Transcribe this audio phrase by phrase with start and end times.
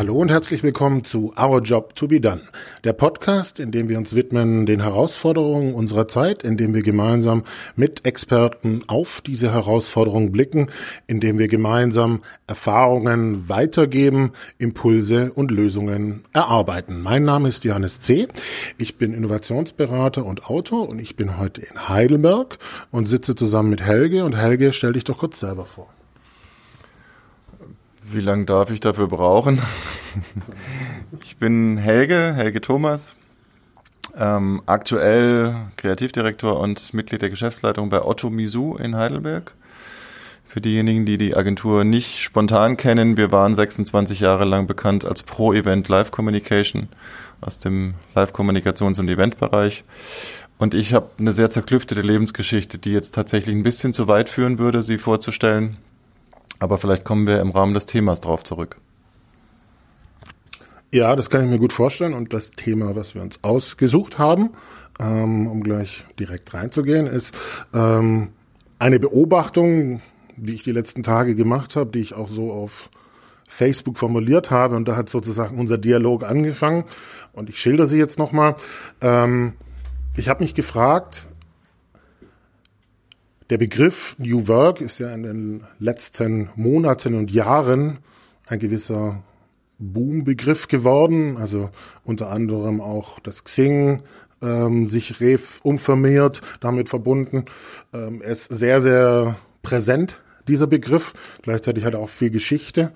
[0.00, 2.40] Hallo und herzlich willkommen zu Our Job to be Done,
[2.84, 7.44] der Podcast, in dem wir uns widmen den Herausforderungen unserer Zeit, in dem wir gemeinsam
[7.76, 10.70] mit Experten auf diese Herausforderungen blicken,
[11.06, 17.02] in dem wir gemeinsam Erfahrungen weitergeben, Impulse und Lösungen erarbeiten.
[17.02, 18.26] Mein Name ist Johannes C.
[18.78, 22.56] Ich bin Innovationsberater und Autor und ich bin heute in Heidelberg
[22.90, 24.24] und sitze zusammen mit Helge.
[24.24, 25.88] Und Helge, stell dich doch kurz selber vor.
[28.12, 29.62] Wie lange darf ich dafür brauchen?
[31.22, 33.14] ich bin Helge, Helge Thomas,
[34.18, 39.54] ähm, aktuell Kreativdirektor und Mitglied der Geschäftsleitung bei Otto Misu in Heidelberg.
[40.44, 45.22] Für diejenigen, die die Agentur nicht spontan kennen, wir waren 26 Jahre lang bekannt als
[45.22, 46.88] Pro-Event Live Communication
[47.40, 49.84] aus dem Live-Kommunikations- und Eventbereich.
[50.58, 54.58] Und ich habe eine sehr zerklüftete Lebensgeschichte, die jetzt tatsächlich ein bisschen zu weit führen
[54.58, 55.76] würde, sie vorzustellen.
[56.60, 58.76] Aber vielleicht kommen wir im Rahmen des Themas drauf zurück.
[60.92, 62.14] Ja, das kann ich mir gut vorstellen.
[62.14, 64.50] Und das Thema, was wir uns ausgesucht haben,
[64.98, 67.34] ähm, um gleich direkt reinzugehen, ist
[67.72, 68.28] ähm,
[68.78, 70.02] eine Beobachtung,
[70.36, 72.90] die ich die letzten Tage gemacht habe, die ich auch so auf
[73.48, 74.76] Facebook formuliert habe.
[74.76, 76.84] Und da hat sozusagen unser Dialog angefangen.
[77.32, 78.56] Und ich schilder sie jetzt nochmal.
[79.00, 79.54] Ähm,
[80.16, 81.26] ich habe mich gefragt,
[83.50, 87.98] der Begriff New Work ist ja in den letzten Monaten und Jahren
[88.46, 89.22] ein gewisser
[89.78, 91.70] Boom-Begriff geworden, also
[92.04, 94.02] unter anderem auch das Xing
[94.40, 97.46] ähm, sich Ref umfirmiert, damit verbunden.
[97.92, 101.12] Ähm, er ist sehr, sehr präsent, dieser Begriff.
[101.42, 102.92] Gleichzeitig hat er auch viel Geschichte.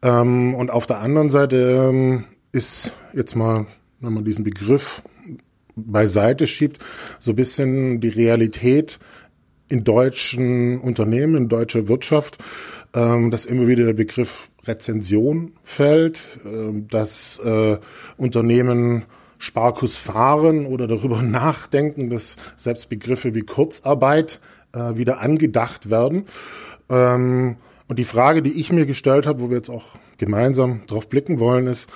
[0.00, 3.66] Ähm, und auf der anderen Seite ähm, ist jetzt mal,
[4.00, 5.02] wenn man diesen Begriff
[5.74, 6.78] beiseite schiebt,
[7.18, 8.98] so ein bisschen die Realität
[9.68, 12.38] in deutschen Unternehmen, in deutscher Wirtschaft,
[12.94, 17.78] ähm, dass immer wieder der Begriff Rezension fällt, äh, dass äh,
[18.16, 19.04] Unternehmen
[19.38, 24.40] Sparkus fahren oder darüber nachdenken, dass selbst Begriffe wie Kurzarbeit
[24.72, 26.24] äh, wieder angedacht werden.
[26.88, 27.56] Ähm,
[27.88, 29.84] und die Frage, die ich mir gestellt habe, wo wir jetzt auch
[30.18, 31.88] gemeinsam drauf blicken wollen, ist,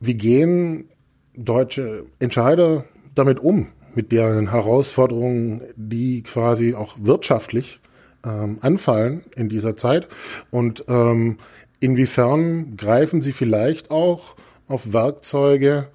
[0.00, 0.88] wie gehen
[1.34, 2.84] deutsche Entscheider
[3.14, 3.68] damit um?
[3.94, 7.80] Mit deren Herausforderungen, die quasi auch wirtschaftlich
[8.24, 10.08] ähm, anfallen in dieser Zeit
[10.50, 11.38] und ähm,
[11.80, 14.36] inwiefern greifen sie vielleicht auch
[14.68, 15.88] auf Werkzeuge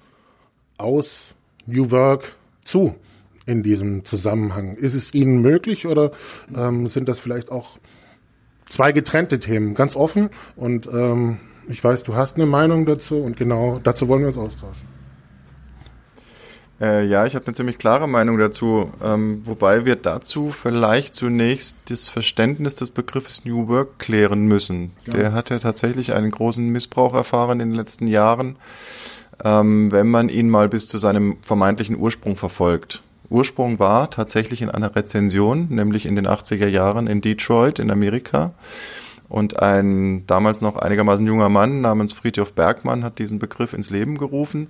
[0.76, 1.34] aus
[1.66, 2.94] New Work zu
[3.46, 4.74] in diesem Zusammenhang?
[4.76, 6.10] Ist es ihnen möglich oder
[6.54, 7.78] ähm, sind das vielleicht auch
[8.66, 9.74] zwei getrennte Themen?
[9.74, 14.22] Ganz offen und ähm, ich weiß, du hast eine Meinung dazu und genau dazu wollen
[14.22, 14.95] wir uns austauschen.
[16.80, 21.76] Äh, ja, ich habe eine ziemlich klare Meinung dazu, ähm, wobei wir dazu vielleicht zunächst
[21.88, 24.92] das Verständnis des Begriffes New Work klären müssen.
[25.06, 25.12] Ja.
[25.14, 28.56] Der hat ja tatsächlich einen großen Missbrauch erfahren in den letzten Jahren,
[29.42, 33.02] ähm, wenn man ihn mal bis zu seinem vermeintlichen Ursprung verfolgt.
[33.30, 38.52] Ursprung war tatsächlich in einer Rezension, nämlich in den 80er Jahren in Detroit in Amerika.
[39.28, 44.18] Und ein damals noch einigermaßen junger Mann namens Friedhof Bergmann hat diesen Begriff ins Leben
[44.18, 44.68] gerufen.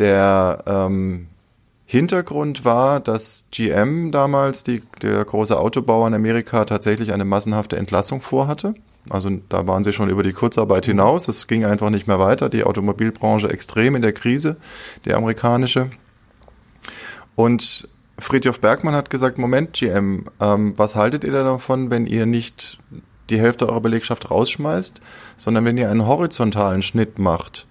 [0.00, 1.28] Der ähm,
[1.84, 8.22] Hintergrund war, dass GM damals, die, der große Autobauer in Amerika, tatsächlich eine massenhafte Entlassung
[8.22, 8.74] vorhatte.
[9.10, 11.28] Also da waren sie schon über die Kurzarbeit hinaus.
[11.28, 12.48] Es ging einfach nicht mehr weiter.
[12.48, 14.56] Die Automobilbranche extrem in der Krise,
[15.04, 15.90] die amerikanische.
[17.36, 17.86] Und
[18.18, 22.78] Friedhof Bergmann hat gesagt, Moment, GM, ähm, was haltet ihr davon, wenn ihr nicht
[23.28, 25.02] die Hälfte eurer Belegschaft rausschmeißt,
[25.36, 27.66] sondern wenn ihr einen horizontalen Schnitt macht?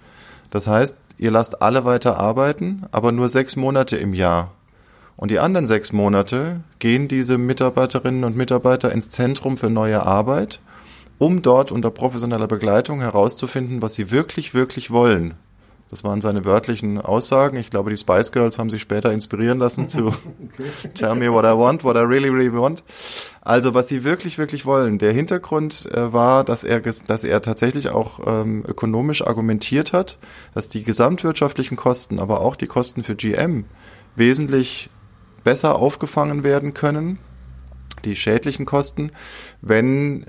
[0.52, 4.52] Das heißt, ihr lasst alle weiter arbeiten, aber nur sechs Monate im Jahr.
[5.16, 10.62] Und die anderen sechs Monate gehen diese Mitarbeiterinnen und Mitarbeiter ins Zentrum für neue Arbeit,
[11.18, 15.34] um dort unter professioneller Begleitung herauszufinden, was sie wirklich, wirklich wollen.
[15.90, 17.58] Das waren seine wörtlichen Aussagen.
[17.58, 20.90] Ich glaube, die Spice Girls haben sich später inspirieren lassen zu okay.
[20.94, 22.84] Tell me what I want, what I really, really want.
[23.42, 25.00] Also, was sie wirklich, wirklich wollen.
[25.00, 30.20] Der Hintergrund äh, war, dass er, dass er tatsächlich auch ähm, ökonomisch argumentiert hat,
[30.54, 33.66] dass die gesamtwirtschaftlichen Kosten, aber auch die Kosten für GM
[34.16, 34.92] wesentlich
[35.44, 37.18] besser aufgefangen werden können,
[38.06, 39.12] die schädlichen Kosten,
[39.62, 40.26] wenn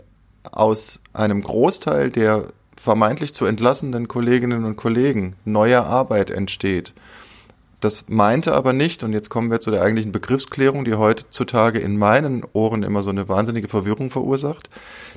[0.51, 2.47] aus einem Großteil der
[2.81, 6.95] vermeintlich zu entlassenen Kolleginnen und Kollegen neue Arbeit entsteht.
[7.81, 11.99] Das meinte aber nicht, und jetzt kommen wir zu der eigentlichen Begriffsklärung, die heutzutage in
[11.99, 14.69] meinen Ohren immer so eine wahnsinnige Verwirrung verursacht.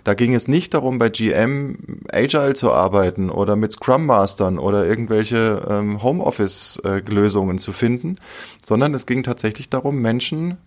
[0.03, 1.77] Da ging es nicht darum, bei GM
[2.11, 8.17] Agile zu arbeiten oder mit Scrum Mastern oder irgendwelche ähm, Homeoffice-Lösungen zu finden,
[8.61, 10.57] sondern es ging tatsächlich darum, Menschen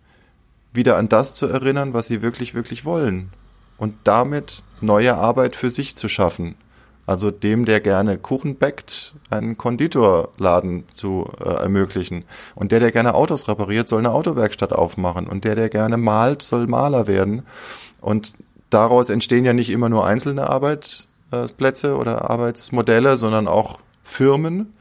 [0.73, 3.31] wieder an das zu erinnern, was sie wirklich, wirklich wollen
[3.79, 6.57] und damit neue Arbeit für sich zu schaffen
[7.07, 12.25] Also dem, der gerne Kuchen backt, einen Konditorladen zu äh, ermöglichen.
[12.57, 15.29] Und der, der gerne Autos repariert, soll eine Autowerkstatt aufmachen.
[15.29, 17.43] Und der, der gerne malt, soll Maler werden.
[18.01, 18.35] Und
[18.71, 24.73] daraus entstehen ja nicht immer nur einzelne Arbeitsplätze oder Arbeitsmodelle, sondern auch Firmen.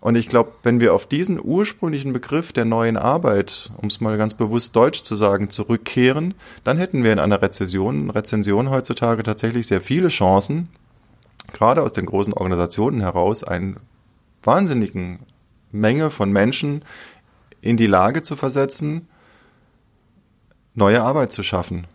[0.00, 4.16] Und ich glaube, wenn wir auf diesen ursprünglichen Begriff der neuen Arbeit, um es mal
[4.16, 9.66] ganz bewusst deutsch zu sagen, zurückkehren, dann hätten wir in einer Rezession, Rezension heutzutage tatsächlich
[9.66, 10.68] sehr viele Chancen,
[11.52, 13.76] gerade aus den großen Organisationen heraus eine
[14.42, 15.20] wahnsinnigen
[15.72, 16.84] Menge von Menschen
[17.60, 19.08] in die Lage zu versetzen,
[20.74, 21.86] neue Arbeit zu schaffen.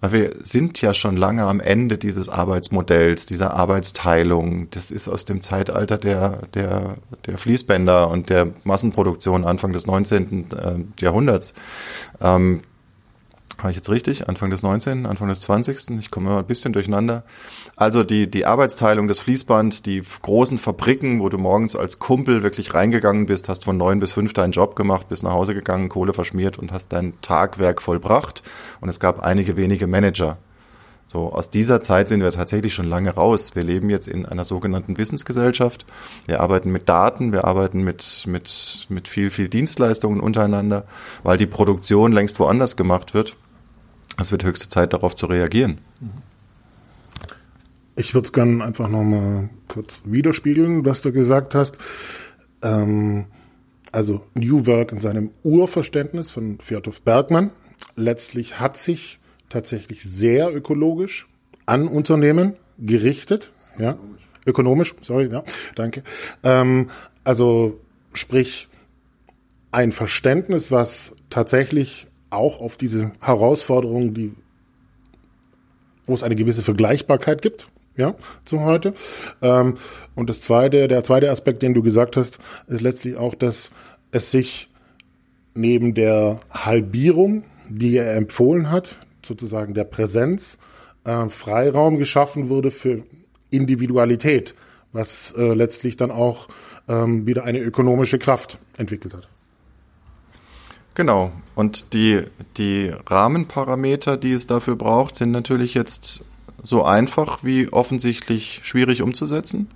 [0.00, 4.68] Weil wir sind ja schon lange am Ende dieses Arbeitsmodells, dieser Arbeitsteilung.
[4.70, 10.50] Das ist aus dem Zeitalter der, der, der Fließbänder und der Massenproduktion Anfang des 19.
[10.50, 11.54] Äh, Jahrhunderts.
[12.20, 12.62] Ähm,
[13.64, 14.28] habe ich jetzt richtig?
[14.28, 15.98] Anfang des 19., Anfang des 20.?
[15.98, 17.24] Ich komme immer ein bisschen durcheinander.
[17.76, 22.74] Also die, die Arbeitsteilung, das Fließband, die großen Fabriken, wo du morgens als Kumpel wirklich
[22.74, 26.12] reingegangen bist, hast von neun bis fünf deinen Job gemacht, bist nach Hause gegangen, Kohle
[26.12, 28.42] verschmiert und hast dein Tagwerk vollbracht.
[28.80, 30.36] Und es gab einige wenige Manager.
[31.06, 33.54] So, aus dieser Zeit sind wir tatsächlich schon lange raus.
[33.54, 35.86] Wir leben jetzt in einer sogenannten Wissensgesellschaft.
[36.26, 40.84] Wir arbeiten mit Daten, wir arbeiten mit, mit, mit viel, viel Dienstleistungen untereinander,
[41.22, 43.36] weil die Produktion längst woanders gemacht wird.
[44.18, 45.78] Es wird höchste Zeit, darauf zu reagieren.
[47.96, 51.78] Ich würde es gerne einfach nochmal kurz widerspiegeln, was du gesagt hast.
[52.62, 53.26] Ähm,
[53.92, 57.50] also New Work in seinem Urverständnis von Fjordhoff Bergmann.
[57.96, 61.28] Letztlich hat sich tatsächlich sehr ökologisch
[61.66, 63.52] an Unternehmen gerichtet.
[63.78, 63.96] Ja,
[64.46, 65.44] ökonomisch, sorry, ja,
[65.76, 66.02] danke.
[66.42, 66.90] Ähm,
[67.22, 67.80] also
[68.12, 68.68] sprich
[69.70, 74.32] ein Verständnis, was tatsächlich auch auf diese Herausforderungen, die,
[76.06, 78.14] wo es eine gewisse Vergleichbarkeit gibt, ja,
[78.44, 78.94] zu heute.
[79.42, 79.78] Ähm,
[80.14, 83.70] und das zweite, der zweite Aspekt, den du gesagt hast, ist letztlich auch, dass
[84.10, 84.68] es sich
[85.54, 90.58] neben der Halbierung, die er empfohlen hat, sozusagen der Präsenz,
[91.04, 93.02] äh, Freiraum geschaffen wurde für
[93.50, 94.54] Individualität,
[94.92, 96.48] was äh, letztlich dann auch
[96.88, 99.28] ähm, wieder eine ökonomische Kraft entwickelt hat.
[100.94, 101.32] Genau.
[101.54, 102.22] Und die,
[102.56, 106.24] die Rahmenparameter, die es dafür braucht, sind natürlich jetzt
[106.62, 109.68] so einfach wie offensichtlich schwierig umzusetzen.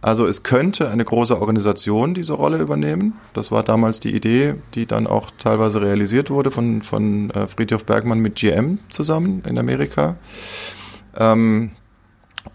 [0.00, 3.14] Also es könnte eine große Organisation diese Rolle übernehmen.
[3.34, 7.84] Das war damals die Idee, die dann auch teilweise realisiert wurde von, von äh, Friedhof
[7.84, 10.16] Bergmann mit GM zusammen in Amerika.
[11.16, 11.72] Ähm,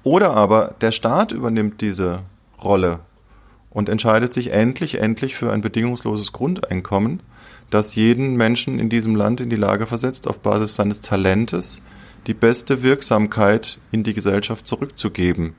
[0.03, 2.21] oder aber der Staat übernimmt diese
[2.63, 2.99] Rolle
[3.69, 7.21] und entscheidet sich endlich, endlich für ein bedingungsloses Grundeinkommen
[7.73, 11.81] das jeden Menschen in diesem Land in die Lage versetzt, auf Basis seines Talentes
[12.27, 15.55] die beste Wirksamkeit in die Gesellschaft zurückzugeben.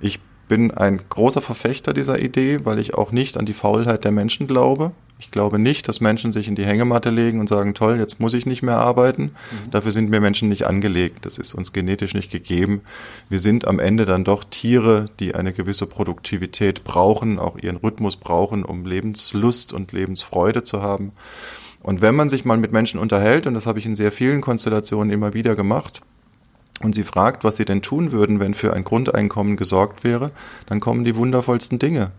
[0.00, 0.20] Ich
[0.52, 4.46] bin ein großer Verfechter dieser Idee, weil ich auch nicht an die Faulheit der Menschen
[4.46, 4.92] glaube.
[5.18, 8.34] Ich glaube nicht, dass Menschen sich in die Hängematte legen und sagen, toll, jetzt muss
[8.34, 9.22] ich nicht mehr arbeiten.
[9.22, 9.70] Mhm.
[9.70, 11.24] Dafür sind wir Menschen nicht angelegt.
[11.24, 12.82] Das ist uns genetisch nicht gegeben.
[13.30, 18.16] Wir sind am Ende dann doch Tiere, die eine gewisse Produktivität brauchen, auch ihren Rhythmus
[18.16, 21.12] brauchen, um Lebenslust und Lebensfreude zu haben.
[21.82, 24.42] Und wenn man sich mal mit Menschen unterhält, und das habe ich in sehr vielen
[24.42, 26.02] Konstellationen immer wieder gemacht,
[26.82, 30.32] und sie fragt, was sie denn tun würden, wenn für ein Grundeinkommen gesorgt wäre,
[30.66, 32.12] dann kommen die wundervollsten Dinge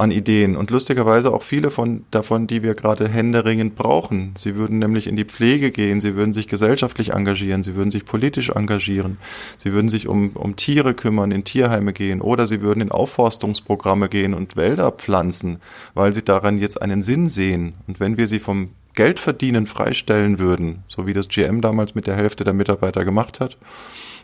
[0.00, 4.34] an Ideen und lustigerweise auch viele von davon, die wir gerade händeringend brauchen.
[4.36, 8.04] Sie würden nämlich in die Pflege gehen, sie würden sich gesellschaftlich engagieren, sie würden sich
[8.04, 9.18] politisch engagieren,
[9.58, 14.08] sie würden sich um, um Tiere kümmern, in Tierheime gehen oder sie würden in Aufforstungsprogramme
[14.08, 15.58] gehen und Wälder pflanzen,
[15.94, 17.74] weil sie daran jetzt einen Sinn sehen.
[17.86, 22.16] Und wenn wir sie vom Geldverdienen freistellen würden, so wie das GM damals mit der
[22.16, 23.56] Hälfte der Mitarbeiter gemacht hat,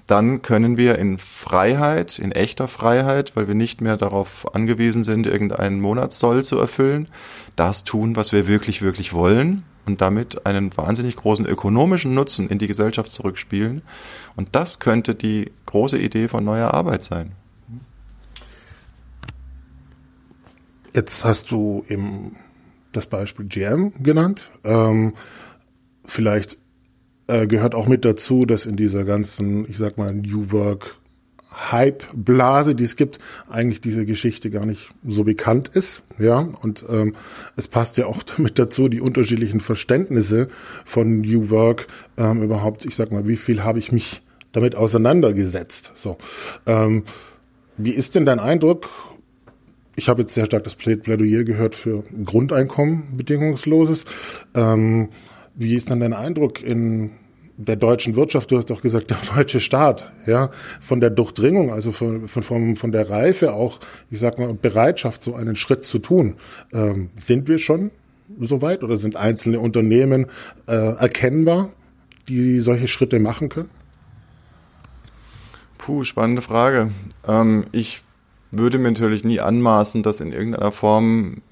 [0.06, 5.26] dann können wir in Freiheit, in echter Freiheit, weil wir nicht mehr darauf angewiesen sind,
[5.26, 7.08] irgendeinen Monatssoll zu erfüllen,
[7.56, 12.58] das tun, was wir wirklich, wirklich wollen und damit einen wahnsinnig großen ökonomischen Nutzen in
[12.58, 13.82] die Gesellschaft zurückspielen.
[14.36, 17.32] Und das könnte die große Idee von neuer Arbeit sein.
[20.94, 22.36] Jetzt hast du eben
[22.96, 24.50] das Beispiel GM genannt.
[24.64, 25.14] Ähm,
[26.04, 26.58] vielleicht
[27.26, 30.96] äh, gehört auch mit dazu, dass in dieser ganzen, ich sag mal, New Work
[31.70, 36.02] Hype-Blase, die es gibt, eigentlich diese Geschichte gar nicht so bekannt ist.
[36.18, 37.14] Ja, und ähm,
[37.56, 40.48] es passt ja auch damit dazu, die unterschiedlichen Verständnisse
[40.84, 44.22] von New Work ähm, überhaupt, ich sag mal, wie viel habe ich mich
[44.52, 45.92] damit auseinandergesetzt.
[45.96, 46.18] So,
[46.66, 47.04] ähm,
[47.76, 48.88] wie ist denn dein Eindruck?
[49.96, 54.04] Ich habe jetzt sehr stark das Plädoyer gehört für Grundeinkommen, bedingungsloses.
[54.54, 55.08] Ähm,
[55.54, 57.12] wie ist dann dein Eindruck in
[57.56, 60.50] der deutschen Wirtschaft, du hast doch gesagt, der deutsche Staat, ja,
[60.80, 65.34] von der Durchdringung, also von, von, von, der Reife auch, ich sag mal, Bereitschaft, so
[65.34, 66.36] einen Schritt zu tun.
[66.74, 67.90] Ähm, sind wir schon
[68.40, 70.26] so weit oder sind einzelne Unternehmen
[70.66, 71.70] äh, erkennbar,
[72.28, 73.70] die solche Schritte machen können?
[75.78, 76.90] Puh, spannende Frage.
[77.26, 78.02] Ähm, ich
[78.50, 81.42] würde mir natürlich nie anmaßen, das in irgendeiner Form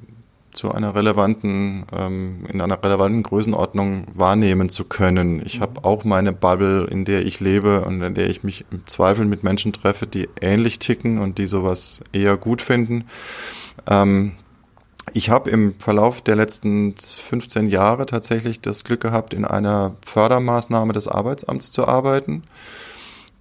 [0.55, 5.43] zu einer relevanten, ähm, in einer relevanten Größenordnung wahrnehmen zu können.
[5.45, 8.87] Ich habe auch meine Bubble, in der ich lebe und in der ich mich im
[8.87, 13.05] Zweifel mit Menschen treffe, die ähnlich ticken und die sowas eher gut finden.
[13.87, 14.33] Ähm,
[15.13, 20.93] ich habe im Verlauf der letzten 15 Jahre tatsächlich das Glück gehabt, in einer Fördermaßnahme
[20.93, 22.45] des Arbeitsamts zu arbeiten,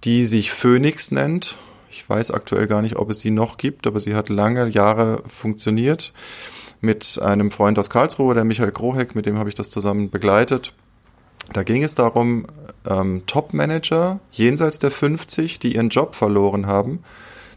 [0.04, 1.58] die sich Phoenix nennt.
[1.96, 5.22] Ich weiß aktuell gar nicht, ob es sie noch gibt, aber sie hat lange Jahre
[5.28, 6.12] funktioniert
[6.80, 10.74] mit einem Freund aus Karlsruhe, der Michael Kroheck, mit dem habe ich das zusammen begleitet.
[11.52, 12.46] Da ging es darum,
[12.84, 17.04] ähm, Top-Manager jenseits der 50, die ihren Job verloren haben,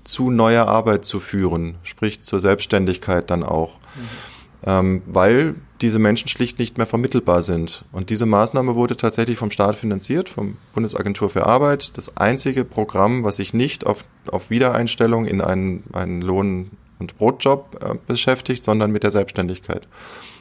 [0.04, 3.74] zu neuer Arbeit zu führen, sprich zur Selbstständigkeit dann auch.
[3.96, 4.37] Mhm.
[4.66, 7.86] Ähm, weil diese Menschen schlicht nicht mehr vermittelbar sind.
[7.92, 11.96] Und diese Maßnahme wurde tatsächlich vom Staat finanziert, vom Bundesagentur für Arbeit.
[11.98, 17.78] Das einzige Programm, was sich nicht auf, auf Wiedereinstellung in einen, einen Lohn- und Brotjob
[17.82, 19.88] äh, beschäftigt, sondern mit der Selbstständigkeit.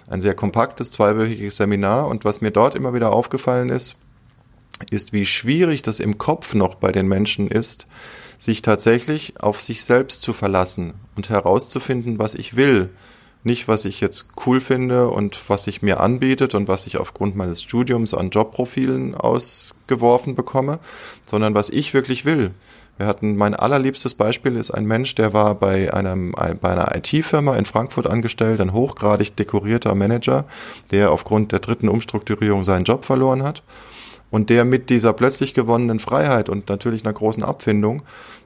[0.09, 2.09] Ein sehr kompaktes, zweiwöchiges Seminar.
[2.09, 3.97] Und was mir dort immer wieder aufgefallen ist,
[4.91, 7.87] ist, wie schwierig das im Kopf noch bei den Menschen ist,
[8.39, 12.91] sich tatsächlich auf sich selbst zu verlassen und herauszufinden, was ich will.
[13.47, 17.37] Nicht, was ich jetzt cool finde und was sich mir anbietet und was ich aufgrund
[17.37, 20.81] meines Studiums an Jobprofilen ausgeworfen bekomme,
[21.27, 22.51] sondern was ich wirklich will.
[22.99, 27.55] Wir hatten mein allerliebstes Beispiel ist ein Mensch, der war bei einem bei einer IT-Firma
[27.55, 30.45] in Frankfurt angestellt, ein hochgradig dekorierter Manager,
[30.91, 33.63] der aufgrund der dritten Umstrukturierung seinen Job verloren hat
[34.33, 38.03] und der mit dieser plötzlich gewonnenen Freiheit und natürlich einer großen Abfindung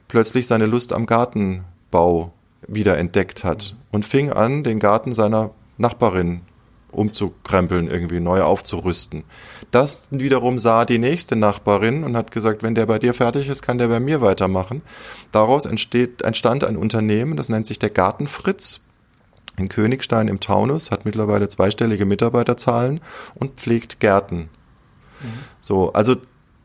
[0.07, 2.33] plötzlich seine Lust am Gartenbau
[2.67, 6.41] wieder entdeckt hat und fing an, den Garten seiner Nachbarin
[6.91, 9.23] umzukrempeln, irgendwie neu aufzurüsten.
[9.71, 13.61] Das wiederum sah die nächste Nachbarin und hat gesagt, wenn der bei dir fertig ist,
[13.61, 14.81] kann der bei mir weitermachen.
[15.31, 18.81] Daraus entsteht, entstand ein Unternehmen, das nennt sich der Garten Fritz
[19.57, 22.99] in Königstein im Taunus, hat mittlerweile zweistellige Mitarbeiterzahlen
[23.35, 24.49] und pflegt Gärten.
[25.21, 25.27] Mhm.
[25.61, 26.15] So, also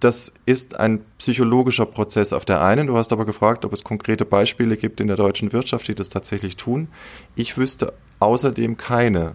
[0.00, 2.86] das ist ein psychologischer Prozess auf der einen.
[2.86, 6.10] Du hast aber gefragt, ob es konkrete Beispiele gibt in der deutschen Wirtschaft, die das
[6.10, 6.88] tatsächlich tun.
[7.34, 9.34] Ich wüsste außerdem keine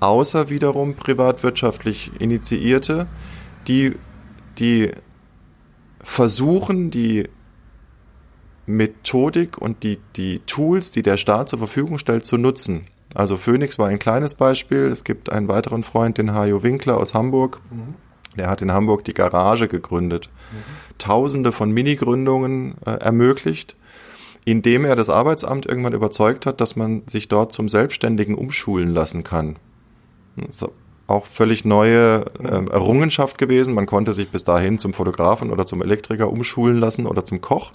[0.00, 3.06] außer wiederum privatwirtschaftlich Initiierte,
[3.66, 3.96] die,
[4.58, 4.90] die
[6.00, 7.28] versuchen, die
[8.66, 12.86] Methodik und die, die Tools, die der Staat zur Verfügung stellt, zu nutzen.
[13.14, 14.86] Also Phoenix war ein kleines Beispiel.
[14.86, 17.60] Es gibt einen weiteren Freund, den Hajo Winkler aus Hamburg.
[17.70, 17.94] Mhm.
[18.36, 20.28] Der hat in Hamburg die Garage gegründet.
[20.52, 20.98] Mhm.
[20.98, 23.76] Tausende von Mini-Gründungen äh, ermöglicht,
[24.44, 29.24] indem er das Arbeitsamt irgendwann überzeugt hat, dass man sich dort zum Selbstständigen umschulen lassen
[29.24, 29.56] kann.
[30.48, 30.64] Ist
[31.06, 33.74] auch völlig neue äh, Errungenschaft gewesen.
[33.74, 37.72] Man konnte sich bis dahin zum Fotografen oder zum Elektriker umschulen lassen oder zum Koch.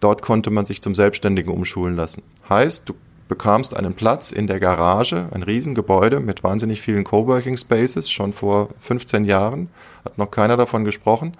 [0.00, 2.22] Dort konnte man sich zum Selbstständigen umschulen lassen.
[2.48, 2.94] Heißt, du
[3.28, 8.68] bekamst einen Platz in der Garage, ein Riesengebäude mit wahnsinnig vielen Coworking Spaces, schon vor
[8.80, 9.68] 15 Jahren,
[10.04, 11.36] hat noch keiner davon gesprochen.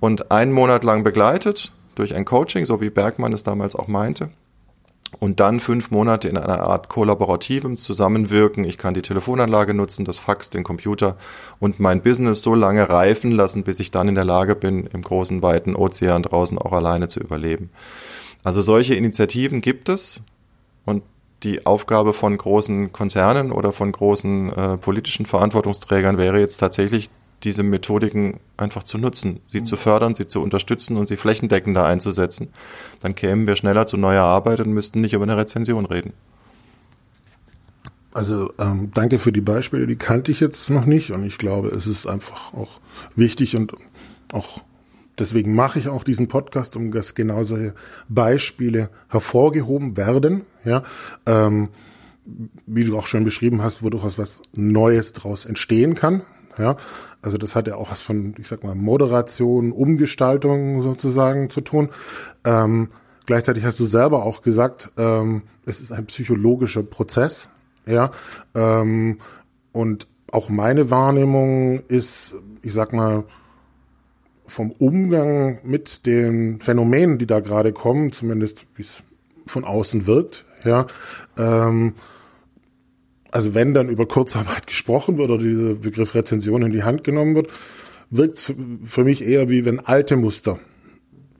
[0.00, 4.30] Und einen Monat lang begleitet durch ein Coaching, so wie Bergmann es damals auch meinte
[5.20, 8.64] und dann fünf Monate in einer Art kollaborativem Zusammenwirken.
[8.64, 11.16] Ich kann die Telefonanlage nutzen, das Fax, den Computer
[11.60, 15.02] und mein Business so lange reifen lassen, bis ich dann in der Lage bin, im
[15.02, 17.70] großen, weiten Ozean draußen auch alleine zu überleben.
[18.42, 20.20] Also solche Initiativen gibt es
[20.84, 21.02] und
[21.42, 27.10] die Aufgabe von großen Konzernen oder von großen äh, politischen Verantwortungsträgern wäre jetzt tatsächlich
[27.42, 29.64] diese Methodiken einfach zu nutzen, sie mhm.
[29.66, 32.48] zu fördern, sie zu unterstützen und sie flächendeckender einzusetzen.
[33.02, 36.14] Dann kämen wir schneller zu neuer Arbeit und müssten nicht über eine Rezension reden.
[38.14, 41.68] Also ähm, danke für die Beispiele, die kannte ich jetzt noch nicht und ich glaube,
[41.68, 42.80] es ist einfach auch
[43.16, 43.72] wichtig und
[44.32, 44.62] auch
[45.18, 47.74] deswegen mache ich auch diesen Podcast, um dass genau solche
[48.08, 50.42] Beispiele hervorgehoben werden.
[50.64, 50.82] Ja,
[51.26, 51.70] ähm,
[52.66, 56.22] wie du auch schon beschrieben hast, wo durchaus was Neues daraus entstehen kann.
[56.56, 56.76] Ja,
[57.20, 61.88] also das hat ja auch was von, ich sag mal, Moderation, Umgestaltung sozusagen zu tun.
[62.44, 62.88] Ähm,
[63.26, 67.50] gleichzeitig hast du selber auch gesagt, ähm, es ist ein psychologischer Prozess,
[67.86, 68.10] ja.
[68.54, 69.18] Ähm,
[69.72, 73.24] und auch meine Wahrnehmung ist, ich sag mal,
[74.46, 79.02] vom Umgang mit den Phänomenen, die da gerade kommen, zumindest wie es
[79.46, 80.86] von außen wirkt, ja,
[81.36, 81.94] ähm,
[83.30, 87.34] also wenn dann über Kurzarbeit gesprochen wird oder dieser Begriff Rezension in die Hand genommen
[87.34, 87.48] wird,
[88.10, 90.60] wirkt für mich eher wie wenn alte Muster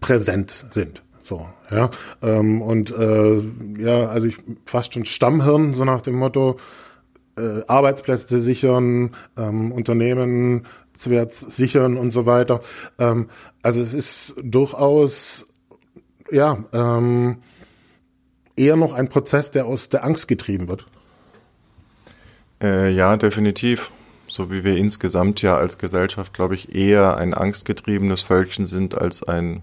[0.01, 1.03] präsent sind.
[1.23, 1.91] So, ja.
[2.21, 3.41] Ähm, und äh,
[3.79, 6.57] ja, also ich fast schon Stammhirn, so nach dem Motto,
[7.37, 12.61] äh, Arbeitsplätze sichern, ähm, Unternehmen sichern und so weiter.
[12.99, 13.29] Ähm,
[13.63, 15.47] also es ist durchaus
[16.31, 17.39] ja ähm,
[18.57, 20.87] eher noch ein Prozess, der aus der Angst getrieben wird.
[22.63, 23.91] Äh, ja, definitiv.
[24.27, 29.23] So wie wir insgesamt ja als Gesellschaft, glaube ich, eher ein angstgetriebenes Völkchen sind als
[29.23, 29.63] ein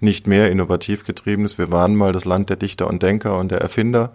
[0.00, 1.58] nicht mehr innovativ getriebenes.
[1.58, 4.12] Wir waren mal das Land der Dichter und Denker und der Erfinder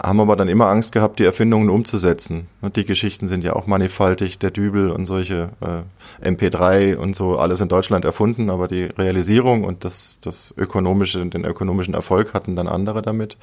[0.00, 2.46] haben aber dann immer Angst gehabt, die Erfindungen umzusetzen.
[2.60, 7.36] Und die Geschichten sind ja auch mannigfaltig, der Dübel und solche äh, MP3 und so,
[7.36, 12.54] alles in Deutschland erfunden, aber die Realisierung und das, das ökonomische, den ökonomischen Erfolg hatten
[12.54, 13.36] dann andere damit.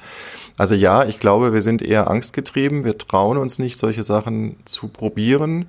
[0.56, 4.88] Also ja, ich glaube, wir sind eher angstgetrieben, wir trauen uns nicht, solche Sachen zu
[4.88, 5.66] probieren,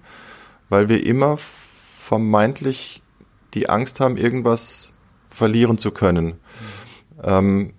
[0.69, 1.37] weil wir immer
[1.99, 3.01] vermeintlich
[3.53, 4.93] die Angst haben, irgendwas
[5.29, 6.25] verlieren zu können.
[6.25, 6.33] Mhm.
[7.23, 7.73] Ähm,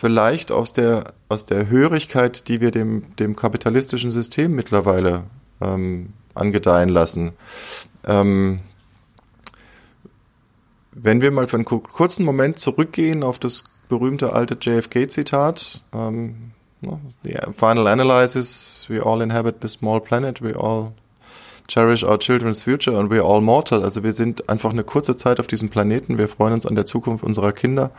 [0.00, 5.24] vielleicht aus der, aus der Hörigkeit, die wir dem, dem kapitalistischen System mittlerweile
[5.60, 7.32] ähm, angedeihen lassen.
[8.06, 8.60] Ähm,
[10.92, 16.52] wenn wir mal für einen kurzen Moment zurückgehen auf das berühmte alte JFK-Zitat, ähm,
[17.24, 20.92] the final analysis, we all inhabit the small planet, we all
[21.66, 23.82] cherish our children's future and we're all mortal.
[23.82, 26.86] Also wir sind einfach eine kurze Zeit auf diesem Planeten, wir freuen uns an der
[26.86, 27.90] Zukunft unserer Kinder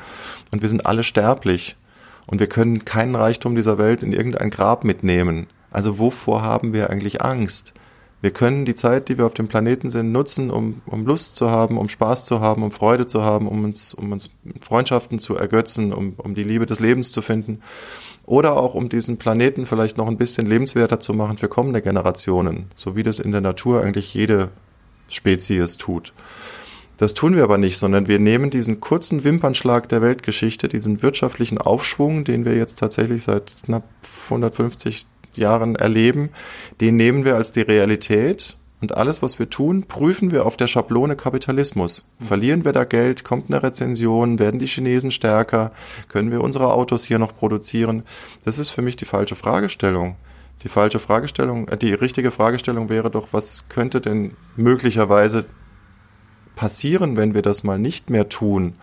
[0.51, 1.75] und wir sind alle sterblich.
[2.29, 5.47] Und wir können keinen Reichtum dieser Welt in irgendein Grab mitnehmen.
[5.71, 7.73] Also wovor haben wir eigentlich Angst?
[8.21, 11.49] Wir können die Zeit, die wir auf dem Planeten sind, nutzen, um, um Lust zu
[11.49, 14.29] haben, um Spaß zu haben, um Freude zu haben, um uns, um uns
[14.61, 17.61] Freundschaften zu ergötzen, um, um die Liebe des Lebens zu finden.
[18.25, 22.69] Oder auch um diesen Planeten vielleicht noch ein bisschen lebenswerter zu machen für kommende Generationen,
[22.75, 24.49] so wie das in der Natur eigentlich jede
[25.07, 26.13] Spezies tut.
[26.99, 31.57] Das tun wir aber nicht, sondern wir nehmen diesen kurzen Wimpernschlag der Weltgeschichte, diesen wirtschaftlichen
[31.57, 33.85] Aufschwung, den wir jetzt tatsächlich seit knapp
[34.25, 36.29] 150 Jahren erleben,
[36.81, 40.67] den nehmen wir als die Realität und alles, was wir tun, prüfen wir auf der
[40.67, 42.05] Schablone Kapitalismus.
[42.19, 45.71] Verlieren wir da Geld, kommt eine Rezension, werden die Chinesen stärker,
[46.09, 48.03] können wir unsere Autos hier noch produzieren?
[48.43, 50.17] Das ist für mich die falsche Fragestellung.
[50.63, 55.45] Die falsche Fragestellung, äh, die richtige Fragestellung wäre doch, was könnte denn möglicherweise
[56.59, 58.73] passieren, wenn wir das mal nicht mehr tun?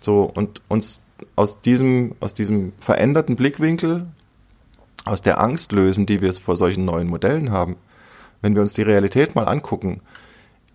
[0.00, 1.00] So, und uns
[1.34, 4.06] aus diesem, aus diesem veränderten Blickwinkel,
[5.06, 7.76] aus der Angst lösen, die wir vor solchen neuen Modellen haben.
[8.42, 10.02] Wenn wir uns die Realität mal angucken,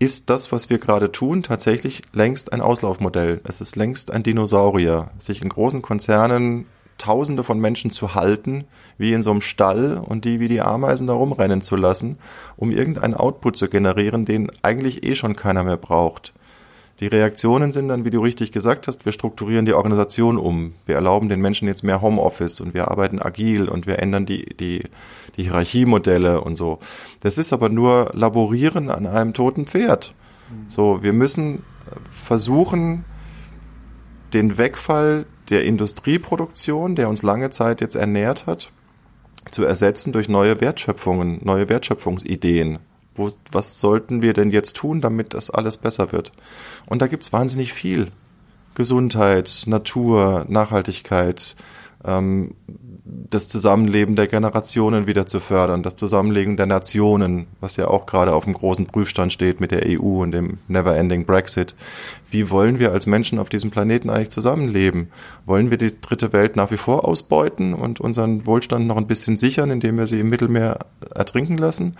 [0.00, 3.40] ist das, was wir gerade tun, tatsächlich längst ein Auslaufmodell.
[3.44, 6.66] Es ist längst ein Dinosaurier, sich in großen Konzernen
[7.02, 8.64] Tausende von Menschen zu halten,
[8.96, 12.18] wie in so einem Stall und die wie die Ameisen da rumrennen zu lassen,
[12.56, 16.32] um irgendeinen Output zu generieren, den eigentlich eh schon keiner mehr braucht.
[17.00, 20.74] Die Reaktionen sind dann, wie du richtig gesagt hast, wir strukturieren die Organisation um.
[20.86, 24.54] Wir erlauben den Menschen jetzt mehr Homeoffice und wir arbeiten agil und wir ändern die,
[24.54, 24.84] die,
[25.36, 26.78] die Hierarchiemodelle und so.
[27.18, 30.14] Das ist aber nur Laborieren an einem toten Pferd.
[30.68, 31.64] So, wir müssen
[32.12, 33.04] versuchen,
[34.32, 38.70] den Wegfall der Industrieproduktion, der uns lange Zeit jetzt ernährt hat,
[39.50, 42.78] zu ersetzen durch neue Wertschöpfungen, neue Wertschöpfungsideen.
[43.14, 46.32] Wo, was sollten wir denn jetzt tun, damit das alles besser wird?
[46.86, 48.10] Und da gibt's wahnsinnig viel.
[48.74, 51.56] Gesundheit, Natur, Nachhaltigkeit,
[52.04, 52.54] ähm,
[53.04, 58.32] das Zusammenleben der Generationen wieder zu fördern, das Zusammenleben der Nationen, was ja auch gerade
[58.32, 61.74] auf dem großen Prüfstand steht mit der EU und dem Never-Ending Brexit.
[62.30, 65.08] Wie wollen wir als Menschen auf diesem Planeten eigentlich zusammenleben?
[65.46, 69.36] Wollen wir die dritte Welt nach wie vor ausbeuten und unseren Wohlstand noch ein bisschen
[69.36, 70.78] sichern, indem wir sie im Mittelmeer
[71.12, 71.96] ertrinken lassen?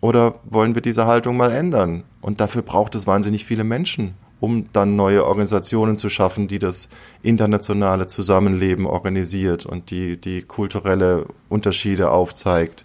[0.00, 2.02] Oder wollen wir diese Haltung mal ändern?
[2.22, 6.88] Und dafür braucht es wahnsinnig viele Menschen um dann neue Organisationen zu schaffen, die das
[7.22, 12.84] internationale Zusammenleben organisiert und die, die kulturelle Unterschiede aufzeigt.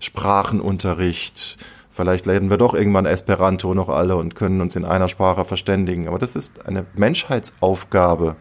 [0.00, 1.58] Sprachenunterricht.
[1.92, 6.08] Vielleicht lernen wir doch irgendwann Esperanto noch alle und können uns in einer Sprache verständigen.
[6.08, 8.36] Aber das ist eine Menschheitsaufgabe.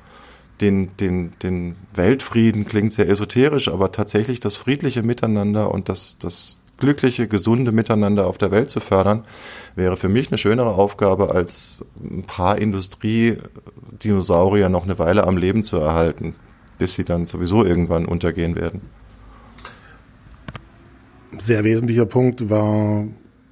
[0.59, 6.60] Den, den, den Weltfrieden klingt sehr esoterisch, aber tatsächlich das friedliche Miteinander und das, das
[6.81, 9.23] glückliche, gesunde Miteinander auf der Welt zu fördern,
[9.75, 15.63] wäre für mich eine schönere Aufgabe, als ein paar Industriedinosaurier noch eine Weile am Leben
[15.63, 16.35] zu erhalten,
[16.77, 18.81] bis sie dann sowieso irgendwann untergehen werden.
[21.39, 23.05] Sehr wesentlicher Punkt war,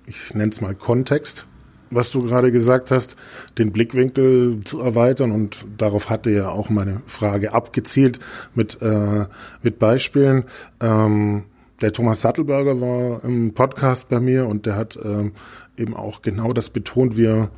[0.05, 1.45] ich nenne es mal Kontext,
[1.91, 3.15] was du gerade gesagt hast,
[3.57, 8.19] den Blickwinkel zu erweitern und darauf hatte ja auch meine Frage abgezielt
[8.53, 9.27] mit, äh,
[9.61, 10.43] mit Beispielen.
[10.81, 11.45] Ähm,
[11.81, 15.33] der Thomas Sattelberger war im Podcast bei mir und der hat ähm,
[15.77, 17.17] eben auch genau das betont.
[17.17, 17.49] Wir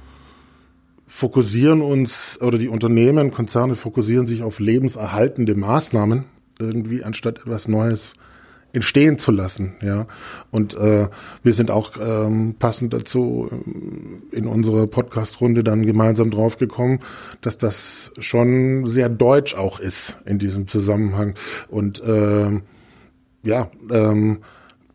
[1.08, 6.26] fokussieren uns oder die Unternehmen, Konzerne fokussieren sich auf lebenserhaltende Maßnahmen
[6.60, 8.14] irgendwie anstatt etwas Neues
[8.74, 10.08] entstehen zu lassen, ja.
[10.50, 11.10] Und äh,
[11.44, 17.00] wir sind auch ähm, passend dazu ähm, in unserer Podcast-Runde dann gemeinsam draufgekommen,
[17.42, 21.36] dass das schon sehr deutsch auch ist in diesem Zusammenhang.
[21.70, 22.62] Und äh,
[23.44, 24.40] ja, ähm,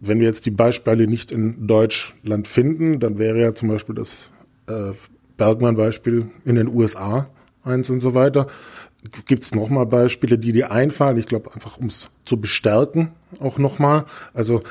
[0.01, 4.31] wenn wir jetzt die Beispiele nicht in Deutschland finden, dann wäre ja zum Beispiel das
[4.67, 4.93] äh,
[5.37, 7.29] Bergmann-Beispiel in den USA
[7.65, 8.47] eins und so weiter.
[9.27, 11.17] Gibt es nochmal Beispiele, die dir einfallen?
[11.19, 14.07] Ich glaube, einfach um es zu bestärken, auch nochmal.
[14.35, 14.63] Also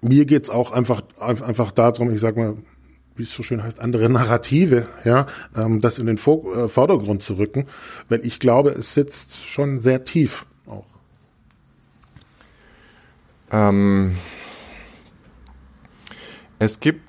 [0.00, 2.56] mir geht's auch einfach, einfach darum, ich sag mal,
[3.14, 7.34] wie es so schön heißt, andere Narrative, ja, ähm, das in den äh, Vordergrund zu
[7.34, 7.66] rücken,
[8.08, 10.44] weil ich glaube, es sitzt schon sehr tief.
[13.50, 14.16] Ähm,
[16.58, 17.02] es gibt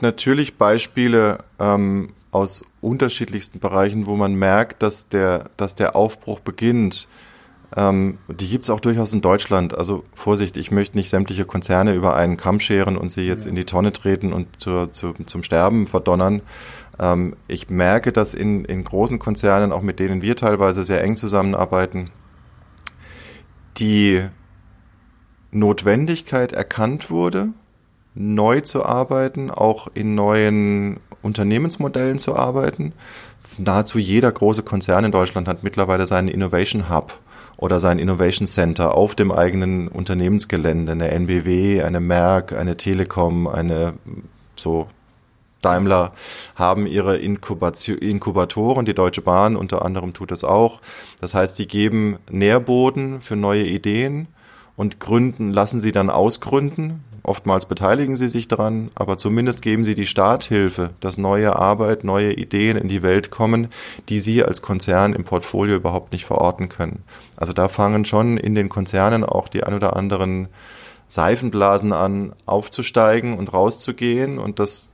[0.00, 7.08] natürlich Beispiele ähm, aus unterschiedlichsten Bereichen, wo man merkt, dass der, dass der Aufbruch beginnt.
[7.76, 9.76] Ähm, die gibt es auch durchaus in Deutschland.
[9.76, 13.50] Also Vorsicht, ich möchte nicht sämtliche Konzerne über einen Kamm scheren und sie jetzt ja.
[13.50, 16.42] in die Tonne treten und zur, zu, zum Sterben verdonnern.
[16.98, 21.16] Ähm, ich merke, dass in, in großen Konzernen, auch mit denen wir teilweise sehr eng
[21.16, 22.10] zusammenarbeiten,
[23.78, 24.22] die
[25.54, 27.48] Notwendigkeit erkannt wurde,
[28.14, 32.92] neu zu arbeiten, auch in neuen Unternehmensmodellen zu arbeiten.
[33.56, 37.18] Nahezu jeder große Konzern in Deutschland hat mittlerweile seinen Innovation Hub
[37.56, 40.92] oder sein Innovation Center auf dem eigenen Unternehmensgelände.
[40.92, 43.94] Eine NBW, eine Merck, eine Telekom, eine
[44.56, 44.88] so
[45.62, 46.12] Daimler
[46.56, 50.80] haben ihre Inkubation, Inkubatoren, die Deutsche Bahn unter anderem tut das auch.
[51.20, 54.26] Das heißt, sie geben Nährboden für neue Ideen
[54.76, 57.04] und gründen, lassen sie dann ausgründen.
[57.22, 62.34] Oftmals beteiligen sie sich daran, aber zumindest geben sie die Starthilfe, dass neue Arbeit, neue
[62.34, 63.68] Ideen in die Welt kommen,
[64.10, 67.02] die sie als Konzern im Portfolio überhaupt nicht verorten können.
[67.34, 70.48] Also da fangen schon in den Konzernen auch die ein oder anderen
[71.08, 74.88] Seifenblasen an, aufzusteigen und rauszugehen und das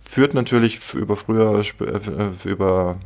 [0.00, 2.96] führt natürlich über früher, äh, über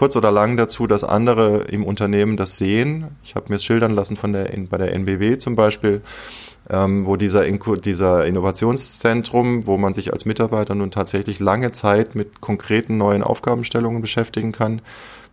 [0.00, 3.08] kurz oder lang dazu, dass andere im Unternehmen das sehen.
[3.22, 6.00] Ich habe mir es schildern lassen von der, bei der NBW zum Beispiel,
[6.70, 7.44] ähm, wo dieser,
[7.76, 14.00] dieser Innovationszentrum, wo man sich als Mitarbeiter nun tatsächlich lange Zeit mit konkreten neuen Aufgabenstellungen
[14.00, 14.80] beschäftigen kann,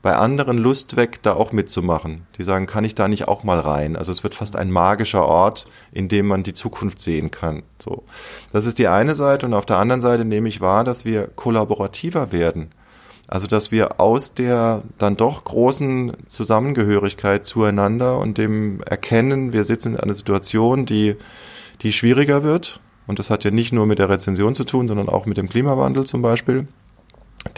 [0.01, 2.27] bei anderen Lust weg, da auch mitzumachen.
[2.37, 3.95] Die sagen, kann ich da nicht auch mal rein?
[3.95, 7.63] Also es wird fast ein magischer Ort, in dem man die Zukunft sehen kann.
[7.79, 8.03] So.
[8.51, 11.27] Das ist die eine Seite und auf der anderen Seite nehme ich wahr, dass wir
[11.27, 12.73] kollaborativer werden.
[13.27, 19.95] Also, dass wir aus der dann doch großen Zusammengehörigkeit zueinander und dem Erkennen, wir sitzen
[19.95, 21.15] in einer Situation, die,
[21.81, 22.79] die schwieriger wird.
[23.05, 25.49] Und das hat ja nicht nur mit der Rezension zu tun, sondern auch mit dem
[25.49, 26.67] Klimawandel zum Beispiel,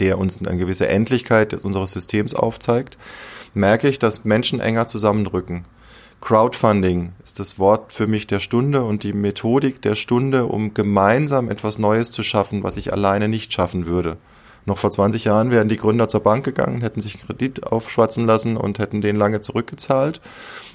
[0.00, 2.98] der uns eine gewisse Endlichkeit unseres Systems aufzeigt,
[3.54, 5.64] merke ich, dass Menschen enger zusammenrücken.
[6.20, 11.48] Crowdfunding ist das Wort für mich der Stunde und die Methodik der Stunde, um gemeinsam
[11.48, 14.18] etwas Neues zu schaffen, was ich alleine nicht schaffen würde.
[14.66, 18.56] Noch vor 20 Jahren wären die Gründer zur Bank gegangen, hätten sich Kredit aufschwatzen lassen
[18.56, 20.20] und hätten den lange zurückgezahlt.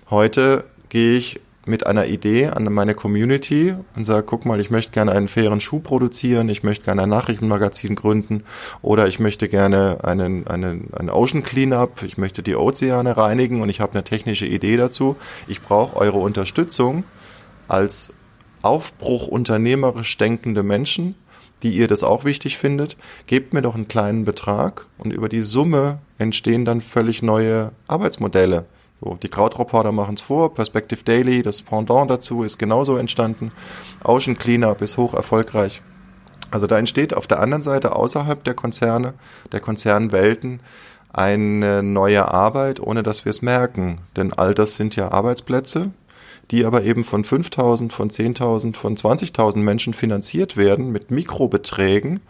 [0.10, 4.92] Heute gehe ich mit einer Idee an meine Community und sage, guck mal, ich möchte
[4.92, 8.44] gerne einen fairen Schuh produzieren, ich möchte gerne ein Nachrichtenmagazin gründen
[8.82, 13.70] oder ich möchte gerne einen, einen, einen Ocean Cleanup, ich möchte die Ozeane reinigen und
[13.70, 15.16] ich habe eine technische Idee dazu.
[15.48, 17.04] Ich brauche eure Unterstützung
[17.68, 18.14] als
[18.62, 21.16] Aufbruch unternehmerisch denkende Menschen,
[21.64, 25.42] die ihr das auch wichtig findet, gebt mir doch einen kleinen Betrag und über die
[25.42, 28.66] Summe entstehen dann völlig neue Arbeitsmodelle.
[29.02, 33.52] So, die Krautreporter machen es vor, Perspective Daily, das Pendant dazu ist genauso entstanden.
[34.04, 35.82] Ocean Cleanup ist hoch erfolgreich.
[36.52, 39.14] Also da entsteht auf der anderen Seite außerhalb der Konzerne,
[39.52, 40.62] der Konzernwelten,
[41.12, 44.00] eine neue Arbeit, ohne dass wir es merken.
[44.16, 45.92] Denn all das sind ja Arbeitsplätze,
[46.52, 52.22] die aber eben von 5000, von 10.000, von 20.000 Menschen finanziert werden mit Mikrobeträgen.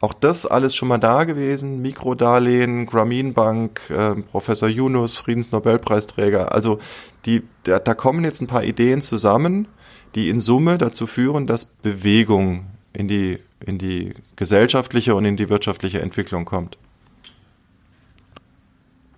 [0.00, 1.82] Auch das alles schon mal da gewesen.
[1.82, 6.52] Mikrodarlehen, Grameen Bank, äh, Professor Yunus, Friedensnobelpreisträger.
[6.52, 6.78] Also
[7.26, 9.68] die, da, da kommen jetzt ein paar Ideen zusammen,
[10.14, 15.50] die in Summe dazu führen, dass Bewegung in die, in die gesellschaftliche und in die
[15.50, 16.78] wirtschaftliche Entwicklung kommt.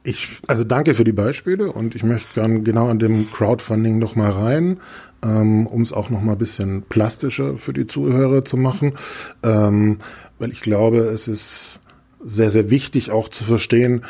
[0.05, 4.33] Ich, also danke für die Beispiele und ich möchte gerne genau an dem Crowdfunding nochmal
[4.33, 4.81] rein,
[5.23, 8.99] ähm, um es auch nochmal ein bisschen plastischer für die Zuhörer zu machen,
[9.45, 9.99] ähm,
[10.38, 11.81] weil ich glaube, es ist
[12.21, 14.05] sehr, sehr wichtig auch zu verstehen,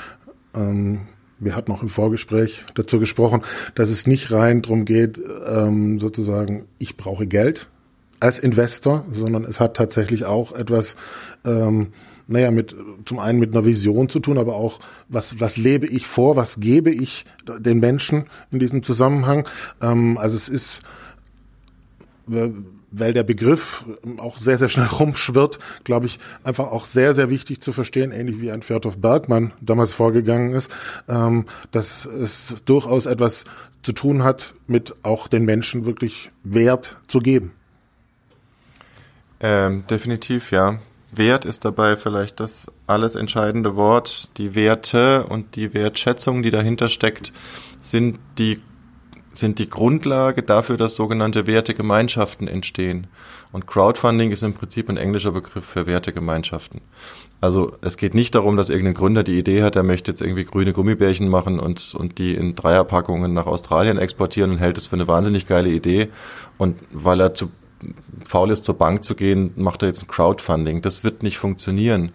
[0.55, 1.01] ähm,
[1.39, 3.43] wir hatten auch im Vorgespräch dazu gesprochen,
[3.75, 7.69] dass es nicht rein drum geht, ähm, sozusagen, ich brauche Geld,
[8.21, 10.95] als Investor, sondern es hat tatsächlich auch etwas,
[11.45, 11.89] ähm,
[12.33, 16.07] naja, mit zum einen mit einer Vision zu tun, aber auch was was lebe ich
[16.07, 19.47] vor, was gebe ich den Menschen in diesem Zusammenhang.
[19.81, 20.83] Ähm, also es ist
[22.93, 23.85] weil der Begriff
[24.19, 28.41] auch sehr, sehr schnell rumschwirrt, glaube ich, einfach auch sehr, sehr wichtig zu verstehen, ähnlich
[28.41, 30.71] wie ein Fjordhoff Bergmann damals vorgegangen ist,
[31.09, 33.45] ähm, dass es durchaus etwas
[33.83, 37.53] zu tun hat, mit auch den Menschen wirklich Wert zu geben.
[39.41, 40.79] Ähm, definitiv, ja.
[41.13, 44.31] Wert ist dabei vielleicht das alles entscheidende Wort.
[44.39, 47.33] Die Werte und die Wertschätzung, die dahinter steckt,
[47.81, 48.61] sind die
[49.35, 53.07] sind die Grundlage dafür, dass sogenannte Wertegemeinschaften entstehen.
[53.51, 56.81] Und Crowdfunding ist im Prinzip ein englischer Begriff für Wertegemeinschaften.
[57.41, 60.45] Also es geht nicht darum, dass irgendein Gründer die Idee hat, er möchte jetzt irgendwie
[60.45, 64.97] grüne Gummibärchen machen und, und die in Dreierpackungen nach Australien exportieren und hält es für
[64.97, 66.09] eine wahnsinnig geile Idee.
[66.57, 67.51] Und weil er zu
[68.25, 70.83] faul ist, zur Bank zu gehen, macht er jetzt ein Crowdfunding.
[70.83, 72.13] Das wird nicht funktionieren.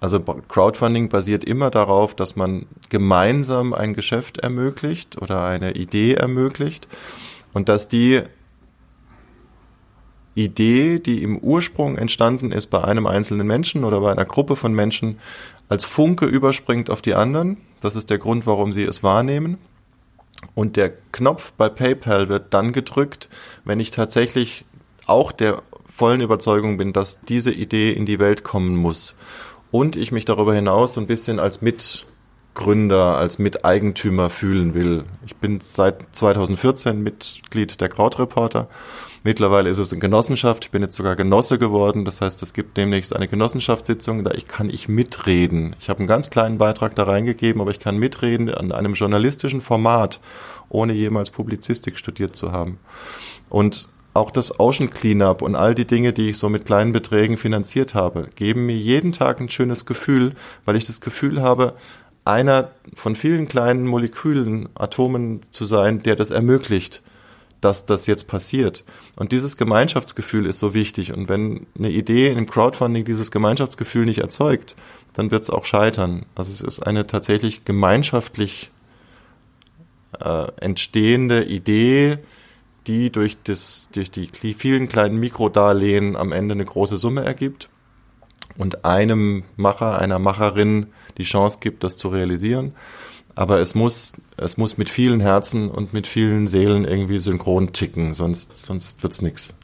[0.00, 6.86] Also Crowdfunding basiert immer darauf, dass man gemeinsam ein Geschäft ermöglicht oder eine Idee ermöglicht
[7.52, 8.22] und dass die
[10.36, 14.72] Idee, die im Ursprung entstanden ist bei einem einzelnen Menschen oder bei einer Gruppe von
[14.72, 15.18] Menschen,
[15.68, 17.58] als Funke überspringt auf die anderen.
[17.80, 19.58] Das ist der Grund, warum sie es wahrnehmen.
[20.54, 23.28] Und der Knopf bei PayPal wird dann gedrückt,
[23.64, 24.64] wenn ich tatsächlich
[25.08, 29.16] auch der vollen Überzeugung bin, dass diese Idee in die Welt kommen muss
[29.70, 35.04] und ich mich darüber hinaus so ein bisschen als Mitgründer, als Miteigentümer fühlen will.
[35.26, 38.68] Ich bin seit 2014 Mitglied der Krautreporter.
[39.24, 40.66] Mittlerweile ist es eine Genossenschaft.
[40.66, 42.04] Ich bin jetzt sogar Genosse geworden.
[42.04, 45.74] Das heißt, es gibt demnächst eine Genossenschaftssitzung, da ich kann ich mitreden.
[45.80, 49.60] Ich habe einen ganz kleinen Beitrag da reingegeben, aber ich kann mitreden an einem journalistischen
[49.60, 50.20] Format,
[50.68, 52.78] ohne jemals Publizistik studiert zu haben.
[53.48, 57.36] Und auch das Ocean Cleanup und all die Dinge, die ich so mit kleinen Beträgen
[57.36, 61.74] finanziert habe, geben mir jeden Tag ein schönes Gefühl, weil ich das Gefühl habe,
[62.24, 67.00] einer von vielen kleinen Molekülen, Atomen zu sein, der das ermöglicht,
[67.60, 68.84] dass das jetzt passiert.
[69.16, 71.12] Und dieses Gemeinschaftsgefühl ist so wichtig.
[71.12, 74.76] Und wenn eine Idee im Crowdfunding dieses Gemeinschaftsgefühl nicht erzeugt,
[75.14, 76.26] dann wird es auch scheitern.
[76.34, 78.70] Also es ist eine tatsächlich gemeinschaftlich
[80.20, 82.18] äh, entstehende Idee,
[82.88, 87.68] die durch, das, durch die vielen kleinen Mikrodarlehen am Ende eine große Summe ergibt
[88.56, 90.86] und einem Macher, einer Macherin
[91.18, 92.72] die Chance gibt, das zu realisieren.
[93.34, 98.14] Aber es muss, es muss mit vielen Herzen und mit vielen Seelen irgendwie synchron ticken,
[98.14, 99.54] sonst, sonst wird's nichts.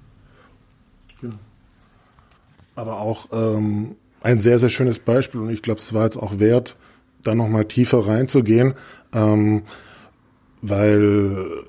[2.77, 6.39] Aber auch ähm, ein sehr, sehr schönes Beispiel und ich glaube, es war jetzt auch
[6.39, 6.77] wert,
[7.23, 8.75] da nochmal tiefer reinzugehen,
[9.13, 9.63] ähm,
[10.61, 11.65] weil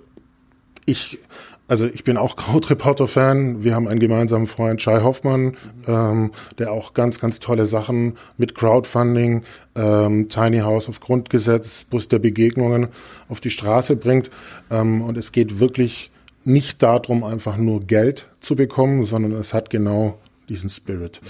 [0.85, 1.19] ich,
[1.67, 3.63] also ich bin auch Krautreporter-Fan.
[3.63, 5.55] Wir haben einen gemeinsamen Freund, Shai Hoffmann,
[5.87, 9.43] ähm, der auch ganz, ganz tolle Sachen mit Crowdfunding,
[9.75, 12.89] ähm, Tiny House auf Grundgesetz, Bus der Begegnungen
[13.29, 14.29] auf die Straße bringt.
[14.69, 16.11] Ähm, und es geht wirklich
[16.43, 21.21] nicht darum, einfach nur Geld zu bekommen, sondern es hat genau diesen Spirit.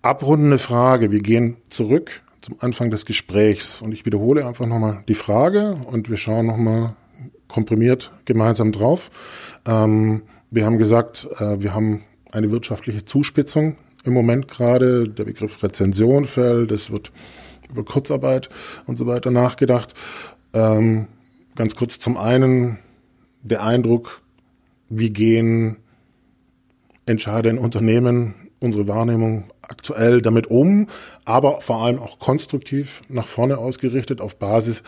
[0.00, 1.10] Abrundende Frage.
[1.10, 6.08] Wir gehen zurück zum Anfang des Gesprächs und ich wiederhole einfach nochmal die Frage und
[6.08, 6.94] wir schauen nochmal
[7.48, 9.10] komprimiert gemeinsam drauf.
[9.66, 15.08] Ähm, wir haben gesagt, äh, wir haben eine wirtschaftliche Zuspitzung im Moment gerade.
[15.08, 17.12] Der Begriff Rezension fällt, es wird
[17.70, 18.48] über Kurzarbeit
[18.86, 19.94] und so weiter nachgedacht.
[20.52, 21.08] Ähm,
[21.54, 22.78] ganz kurz zum einen
[23.42, 24.22] der Eindruck,
[24.88, 25.76] wie gehen
[27.06, 30.88] Entscheider in Unternehmen, unsere Wahrnehmung aktuell damit um,
[31.24, 34.82] aber vor allem auch konstruktiv nach vorne ausgerichtet auf Basis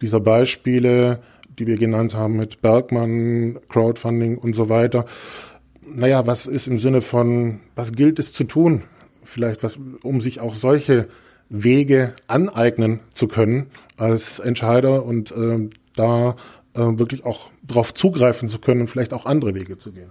[0.00, 1.20] dieser Beispiele,
[1.58, 5.04] die wir genannt haben mit Bergmann, Crowdfunding und so weiter.
[5.86, 8.82] Naja, was ist im Sinne von, was gilt es zu tun?
[9.24, 11.08] Vielleicht was, um sich auch solche
[11.48, 16.36] Wege aneignen zu können als Entscheider und äh, da
[16.74, 20.10] äh, wirklich auch drauf zugreifen zu können und vielleicht auch andere Wege zu gehen.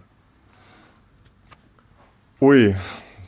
[2.40, 2.76] Ui,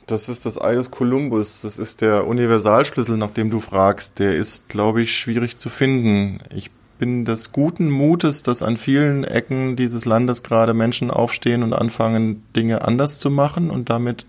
[0.07, 1.61] das ist das Ei des Kolumbus.
[1.61, 4.19] Das ist der Universalschlüssel, nach dem du fragst.
[4.19, 6.39] Der ist, glaube ich, schwierig zu finden.
[6.53, 11.73] Ich bin des guten Mutes, dass an vielen Ecken dieses Landes gerade Menschen aufstehen und
[11.73, 14.25] anfangen, Dinge anders zu machen und damit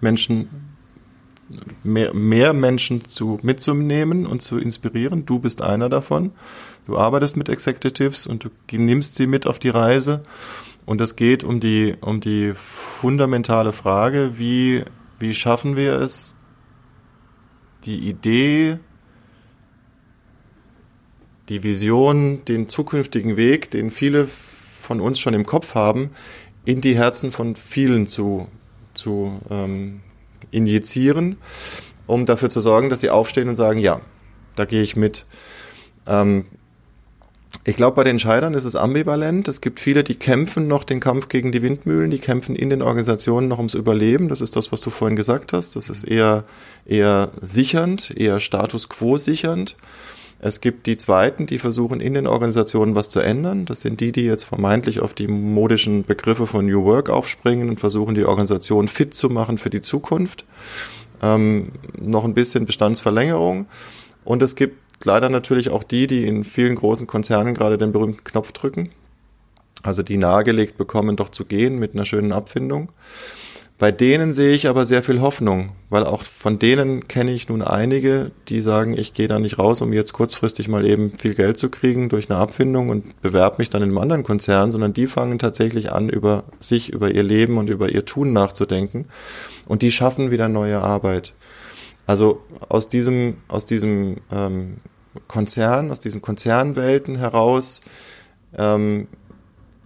[0.00, 0.48] Menschen,
[1.82, 5.26] mehr, mehr Menschen zu, mitzunehmen und zu inspirieren.
[5.26, 6.32] Du bist einer davon.
[6.86, 10.22] Du arbeitest mit Executives und du nimmst sie mit auf die Reise.
[10.86, 12.54] Und es geht um die, um die
[13.00, 14.84] fundamentale Frage, wie,
[15.18, 16.34] wie schaffen wir es,
[17.84, 18.78] die Idee
[21.48, 24.28] die Vision, den zukünftigen Weg, den viele
[24.82, 26.10] von uns schon im Kopf haben,
[26.64, 28.48] in die Herzen von vielen zu,
[28.94, 30.00] zu ähm,
[30.50, 31.36] injizieren,
[32.06, 34.00] um dafür zu sorgen, dass sie aufstehen und sagen, ja,
[34.56, 35.24] da gehe ich mit.
[36.06, 36.46] Ähm,
[37.64, 39.48] ich glaube, bei den Entscheidern ist es ambivalent.
[39.48, 42.82] Es gibt viele, die kämpfen noch den Kampf gegen die Windmühlen, die kämpfen in den
[42.82, 44.28] Organisationen noch ums Überleben.
[44.28, 45.76] Das ist das, was du vorhin gesagt hast.
[45.76, 46.44] Das ist eher,
[46.86, 49.76] eher sichernd, eher Status quo sichernd.
[50.40, 53.66] Es gibt die Zweiten, die versuchen in den Organisationen was zu ändern.
[53.66, 57.80] Das sind die, die jetzt vermeintlich auf die modischen Begriffe von New Work aufspringen und
[57.80, 60.44] versuchen, die Organisation fit zu machen für die Zukunft.
[61.22, 63.66] Ähm, noch ein bisschen Bestandsverlängerung.
[64.24, 68.22] Und es gibt leider natürlich auch die, die in vielen großen Konzernen gerade den berühmten
[68.22, 68.90] Knopf drücken.
[69.82, 72.90] Also die nahegelegt bekommen, doch zu gehen mit einer schönen Abfindung.
[73.78, 77.62] Bei denen sehe ich aber sehr viel Hoffnung, weil auch von denen kenne ich nun
[77.62, 81.60] einige, die sagen, ich gehe da nicht raus, um jetzt kurzfristig mal eben viel Geld
[81.60, 85.06] zu kriegen durch eine Abfindung und bewerbe mich dann in einem anderen Konzern, sondern die
[85.06, 89.06] fangen tatsächlich an, über sich, über ihr Leben und über ihr Tun nachzudenken
[89.68, 91.32] und die schaffen wieder neue Arbeit.
[92.04, 94.78] Also aus diesem, aus diesem ähm,
[95.28, 97.82] Konzern, aus diesen Konzernwelten heraus
[98.56, 99.06] ähm,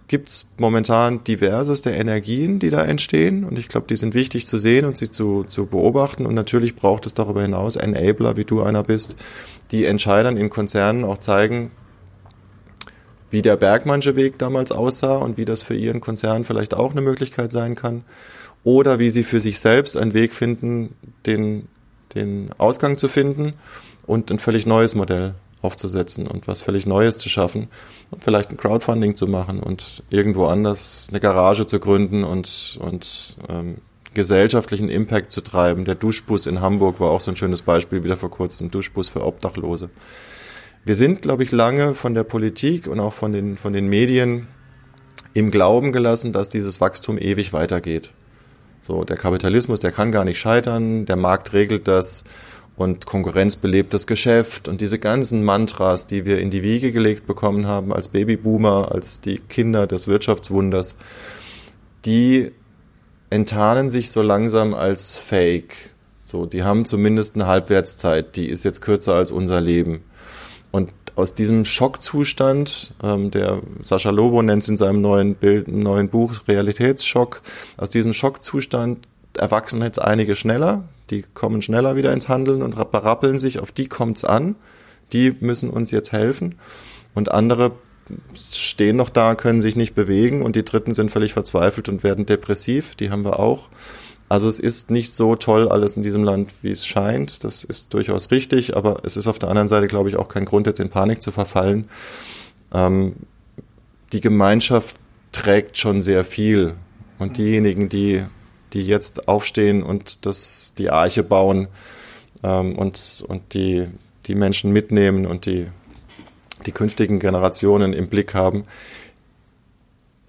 [0.07, 3.43] gibt es momentan diverseste Energien, die da entstehen.
[3.43, 6.25] Und ich glaube, die sind wichtig zu sehen und sie zu, zu beobachten.
[6.25, 9.15] Und natürlich braucht es darüber hinaus Enabler, wie du einer bist,
[9.71, 11.71] die Entscheidern in Konzernen auch zeigen,
[13.31, 17.01] wie der Bergmannsche Weg damals aussah und wie das für ihren Konzern vielleicht auch eine
[17.01, 18.03] Möglichkeit sein kann.
[18.63, 21.67] Oder wie sie für sich selbst einen Weg finden, den
[22.15, 23.53] den Ausgang zu finden
[24.05, 27.69] und ein völlig neues Modell aufzusetzen und was völlig Neues zu schaffen
[28.11, 33.37] und vielleicht ein Crowdfunding zu machen und irgendwo anders eine Garage zu gründen und, und
[33.49, 33.77] ähm,
[34.13, 35.85] gesellschaftlichen Impact zu treiben.
[35.85, 39.25] Der Duschbus in Hamburg war auch so ein schönes Beispiel wieder vor kurzem, Duschbus für
[39.25, 39.89] Obdachlose.
[40.85, 44.47] Wir sind, glaube ich, lange von der Politik und auch von den, von den Medien
[45.33, 48.11] im Glauben gelassen, dass dieses Wachstum ewig weitergeht.
[48.81, 52.25] So, der Kapitalismus, der kann gar nicht scheitern, der Markt regelt das
[52.75, 57.67] und Konkurrenz belebt Geschäft und diese ganzen Mantras, die wir in die Wiege gelegt bekommen
[57.67, 60.97] haben als Babyboomer, als die Kinder des Wirtschaftswunders,
[62.05, 62.51] die
[63.29, 65.91] enttarnen sich so langsam als Fake.
[66.23, 70.03] So, die haben zumindest eine Halbwertszeit, die ist jetzt kürzer als unser Leben.
[70.71, 76.09] Und aus diesem Schockzustand, ähm, der Sascha Lobo nennt es in seinem neuen Bild, neuen
[76.09, 77.41] Buch Realitätsschock,
[77.77, 79.07] aus diesem Schockzustand
[79.37, 83.87] erwachsen jetzt einige schneller, die kommen schneller wieder ins Handeln und berappeln sich, auf die
[83.87, 84.55] kommt's an,
[85.11, 86.55] die müssen uns jetzt helfen
[87.13, 87.71] und andere
[88.35, 92.25] stehen noch da, können sich nicht bewegen und die Dritten sind völlig verzweifelt und werden
[92.25, 93.69] depressiv, die haben wir auch.
[94.29, 97.43] Also es ist nicht so toll alles in diesem Land, wie es scheint.
[97.43, 100.45] Das ist durchaus richtig, aber es ist auf der anderen Seite, glaube ich, auch kein
[100.45, 101.87] Grund, jetzt in Panik zu verfallen.
[102.73, 103.13] Ähm,
[104.11, 104.95] die Gemeinschaft
[105.31, 106.73] trägt schon sehr viel.
[107.19, 108.23] Und diejenigen, die,
[108.73, 111.67] die jetzt aufstehen und das, die Arche bauen
[112.43, 113.87] ähm, und, und die,
[114.25, 115.67] die Menschen mitnehmen und die,
[116.65, 118.63] die künftigen Generationen im Blick haben,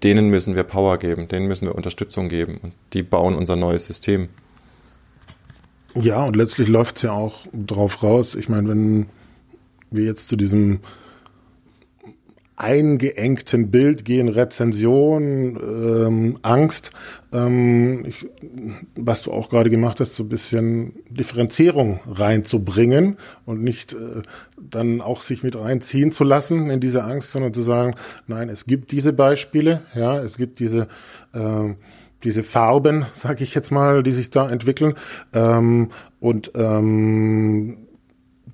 [0.03, 3.87] denen müssen wir Power geben, denen müssen wir Unterstützung geben und die bauen unser neues
[3.87, 4.29] System.
[5.95, 8.35] Ja, und letztlich läuft es ja auch drauf raus.
[8.35, 9.05] Ich meine, wenn
[9.91, 10.81] wir jetzt zu diesem
[12.57, 16.91] eingeengten Bild gehen, Rezension, ähm, Angst,
[17.33, 18.25] ähm, ich,
[18.95, 24.21] was du auch gerade gemacht hast, so ein bisschen Differenzierung reinzubringen und nicht äh,
[24.57, 27.95] dann auch sich mit reinziehen zu lassen in diese Angst, sondern zu sagen,
[28.27, 30.87] nein, es gibt diese Beispiele, ja, es gibt diese
[31.33, 31.73] äh,
[32.23, 34.95] diese Farben, sage ich jetzt mal, die sich da entwickeln.
[35.31, 37.85] Ähm, und ähm,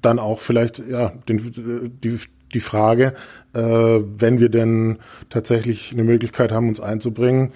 [0.02, 2.20] dann auch vielleicht ja den, die
[2.52, 3.14] die Frage,
[3.54, 7.52] äh, wenn wir denn tatsächlich eine Möglichkeit haben, uns einzubringen,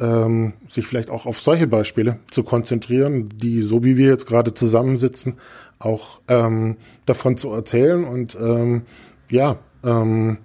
[0.00, 4.54] ähm, sich vielleicht auch auf solche Beispiele zu konzentrieren, die, so wie wir jetzt gerade
[4.54, 5.34] zusammensitzen,
[5.78, 6.76] auch ähm,
[7.06, 8.82] davon zu erzählen und ähm,
[9.28, 10.38] ja, ähm,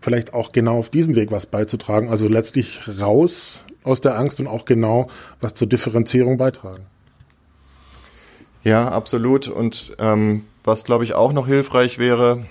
[0.00, 2.08] vielleicht auch genau auf diesem Weg was beizutragen.
[2.08, 5.08] Also letztlich raus aus der Angst und auch genau
[5.40, 6.86] was zur Differenzierung beitragen.
[8.64, 9.48] Ja, absolut.
[9.48, 12.46] Und ähm, was, glaube ich, auch noch hilfreich wäre,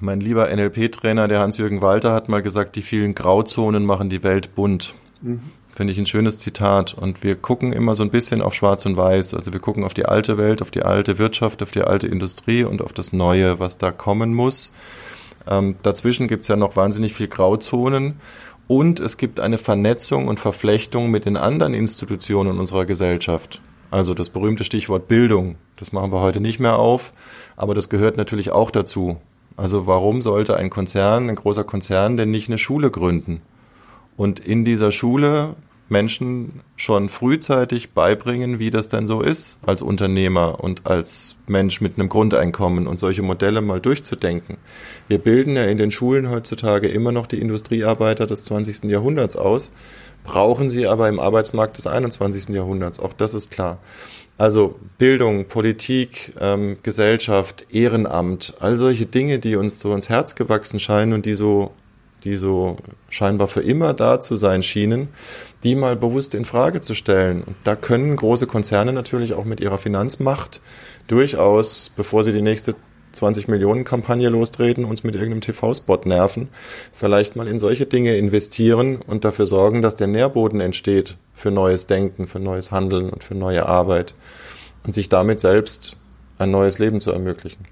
[0.00, 4.54] mein lieber NLP-Trainer, der Hans-Jürgen Walter, hat mal gesagt, die vielen Grauzonen machen die Welt
[4.54, 4.94] bunt.
[5.22, 5.40] Mhm.
[5.74, 6.94] Finde ich ein schönes Zitat.
[6.94, 9.34] Und wir gucken immer so ein bisschen auf Schwarz und Weiß.
[9.34, 12.64] Also wir gucken auf die alte Welt, auf die alte Wirtschaft, auf die alte Industrie
[12.64, 14.72] und auf das Neue, was da kommen muss.
[15.48, 18.20] Ähm, dazwischen gibt es ja noch wahnsinnig viel Grauzonen.
[18.66, 23.60] Und es gibt eine Vernetzung und Verflechtung mit den anderen Institutionen unserer Gesellschaft.
[23.90, 25.56] Also das berühmte Stichwort Bildung.
[25.76, 27.12] Das machen wir heute nicht mehr auf.
[27.56, 29.16] Aber das gehört natürlich auch dazu.
[29.60, 33.42] Also warum sollte ein Konzern, ein großer Konzern denn nicht eine Schule gründen?
[34.20, 35.54] und in dieser Schule
[35.88, 41.98] Menschen schon frühzeitig beibringen, wie das denn so ist als Unternehmer und als Mensch mit
[41.98, 44.58] einem Grundeinkommen und solche Modelle mal durchzudenken.
[45.08, 48.90] Wir bilden ja in den Schulen heutzutage immer noch die Industriearbeiter des 20.
[48.90, 49.72] Jahrhunderts aus,
[50.22, 52.54] brauchen sie aber im Arbeitsmarkt des 21.
[52.54, 53.00] Jahrhunderts.
[53.00, 53.78] Auch das ist klar.
[54.40, 60.80] Also Bildung, Politik, ähm, Gesellschaft, Ehrenamt, all solche Dinge, die uns so ins Herz gewachsen
[60.80, 61.72] scheinen und die so
[62.24, 62.76] die so
[63.10, 65.08] scheinbar für immer da zu sein schienen,
[65.62, 67.42] die mal bewusst in Frage zu stellen.
[67.42, 70.62] Und da können große Konzerne natürlich auch mit ihrer Finanzmacht
[71.06, 72.76] durchaus, bevor sie die nächste
[73.12, 76.48] 20 Millionen Kampagne lostreten, uns mit irgendeinem TV-Spot nerven,
[76.92, 81.86] vielleicht mal in solche Dinge investieren und dafür sorgen, dass der Nährboden entsteht für neues
[81.86, 84.14] Denken, für neues Handeln und für neue Arbeit
[84.84, 85.96] und sich damit selbst
[86.38, 87.66] ein neues Leben zu ermöglichen.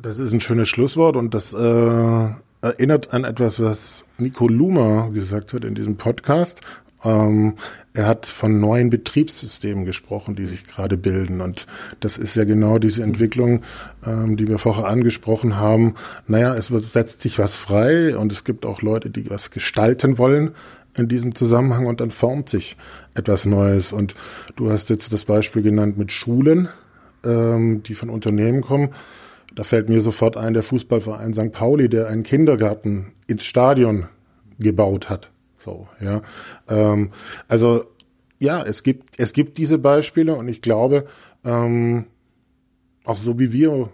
[0.00, 2.28] Das ist ein schönes Schlusswort und das äh,
[2.60, 6.60] erinnert an etwas, was Nico Luma gesagt hat in diesem Podcast.
[7.04, 7.54] Ähm,
[7.94, 11.40] er hat von neuen Betriebssystemen gesprochen, die sich gerade bilden.
[11.40, 11.66] Und
[12.00, 13.62] das ist ja genau diese Entwicklung,
[14.06, 15.94] ähm, die wir vorher angesprochen haben.
[16.26, 20.18] Naja, es wird, setzt sich was frei und es gibt auch Leute, die was gestalten
[20.18, 20.52] wollen
[20.96, 22.76] in diesem Zusammenhang und dann formt sich
[23.14, 23.92] etwas Neues.
[23.92, 24.14] Und
[24.56, 26.68] du hast jetzt das Beispiel genannt mit Schulen,
[27.24, 28.90] ähm, die von Unternehmen kommen.
[29.54, 31.52] Da fällt mir sofort ein, der Fußballverein St.
[31.52, 34.06] Pauli, der einen Kindergarten ins Stadion
[34.58, 35.30] gebaut hat.
[36.00, 36.22] Ja.
[36.68, 37.10] Ähm,
[37.48, 37.84] also
[38.38, 41.06] ja, es gibt, es gibt diese Beispiele und ich glaube,
[41.44, 42.06] ähm,
[43.04, 43.90] auch so wie wir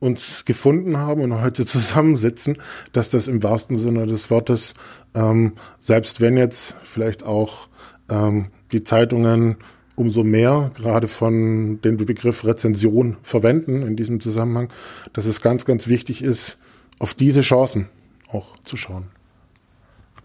[0.00, 2.58] uns gefunden haben und heute zusammensitzen,
[2.92, 4.74] dass das im wahrsten Sinne des Wortes,
[5.14, 7.68] ähm, selbst wenn jetzt vielleicht auch
[8.08, 9.56] ähm, die Zeitungen
[9.96, 14.72] umso mehr gerade von den Begriff Rezension verwenden in diesem Zusammenhang,
[15.12, 16.58] dass es ganz, ganz wichtig ist,
[16.98, 17.88] auf diese Chancen
[18.28, 19.13] auch zu schauen.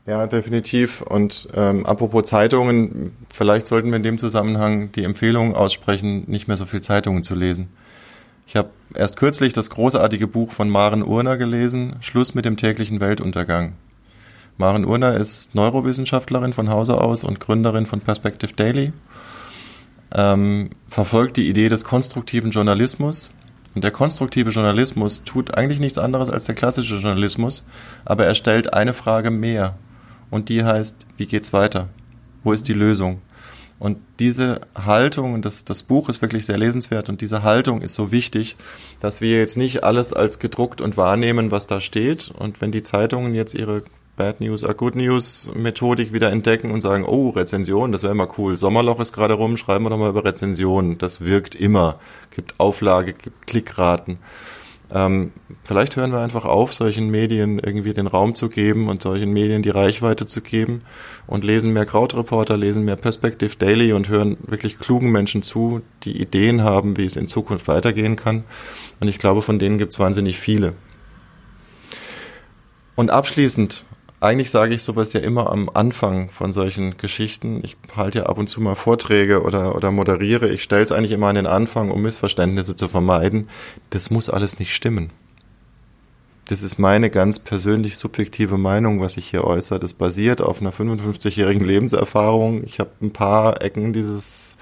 [0.09, 1.03] Ja, definitiv.
[1.03, 6.57] Und ähm, apropos Zeitungen, vielleicht sollten wir in dem Zusammenhang die Empfehlung aussprechen, nicht mehr
[6.57, 7.67] so viel Zeitungen zu lesen.
[8.47, 12.99] Ich habe erst kürzlich das großartige Buch von Maren Urner gelesen, Schluss mit dem täglichen
[13.01, 13.73] Weltuntergang.
[14.57, 18.93] Maren Urner ist Neurowissenschaftlerin von Hause aus und Gründerin von Perspective Daily
[20.15, 23.29] ähm, verfolgt die Idee des konstruktiven Journalismus.
[23.75, 27.63] Und der konstruktive Journalismus tut eigentlich nichts anderes als der klassische Journalismus,
[28.05, 29.75] aber er stellt eine Frage mehr.
[30.29, 31.89] Und die heißt, wie geht's weiter?
[32.43, 33.21] Wo ist die Lösung?
[33.79, 37.93] Und diese Haltung, und das, das Buch ist wirklich sehr lesenswert, und diese Haltung ist
[37.93, 38.57] so wichtig,
[38.99, 42.29] dass wir jetzt nicht alles als gedruckt und wahrnehmen, was da steht.
[42.37, 43.83] Und wenn die Zeitungen jetzt ihre
[44.17, 48.27] Bad News are Good News Methodik wieder entdecken und sagen, oh, Rezension, das wäre immer
[48.37, 48.57] cool.
[48.57, 50.97] Sommerloch ist gerade rum, schreiben wir doch mal über Rezensionen.
[50.97, 52.01] Das wirkt immer.
[52.31, 54.17] Gibt Auflage, gibt Klickraten.
[54.91, 55.31] Ähm,
[55.63, 59.61] vielleicht hören wir einfach auf, solchen Medien irgendwie den Raum zu geben und solchen Medien
[59.61, 60.81] die Reichweite zu geben
[61.27, 66.19] und lesen mehr Krautreporter, lesen mehr Perspective Daily und hören wirklich klugen Menschen zu, die
[66.19, 68.43] Ideen haben, wie es in Zukunft weitergehen kann.
[68.99, 70.73] Und ich glaube, von denen gibt es wahnsinnig viele.
[72.95, 73.85] Und abschließend
[74.21, 77.61] eigentlich sage ich sowas ja immer am Anfang von solchen Geschichten.
[77.63, 80.49] Ich halte ja ab und zu mal Vorträge oder, oder moderiere.
[80.49, 83.47] Ich stelle es eigentlich immer an den Anfang, um Missverständnisse zu vermeiden.
[83.91, 85.11] Das muss alles nicht stimmen.
[86.49, 89.79] Das ist meine ganz persönlich subjektive Meinung, was ich hier äußere.
[89.79, 92.63] Das basiert auf einer 55-jährigen Lebenserfahrung.
[92.63, 94.57] Ich habe ein paar Ecken dieses,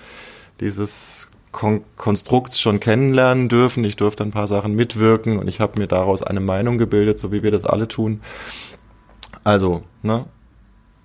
[0.59, 3.85] dieses Kon Konstrukts schon kennenlernen dürfen.
[3.85, 7.31] Ich durfte ein paar Sachen mitwirken und ich habe mir daraus eine Meinung gebildet, so
[7.31, 8.19] wie wir das alle tun.
[9.43, 10.25] Also, ne?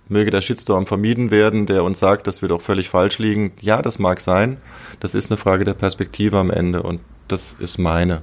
[0.09, 3.53] Möge der Shitstorm vermieden werden, der uns sagt, dass wir doch völlig falsch liegen.
[3.61, 4.59] Ja, das mag sein.
[5.01, 8.23] Das ist eine Frage der Perspektive am Ende und das ist meine.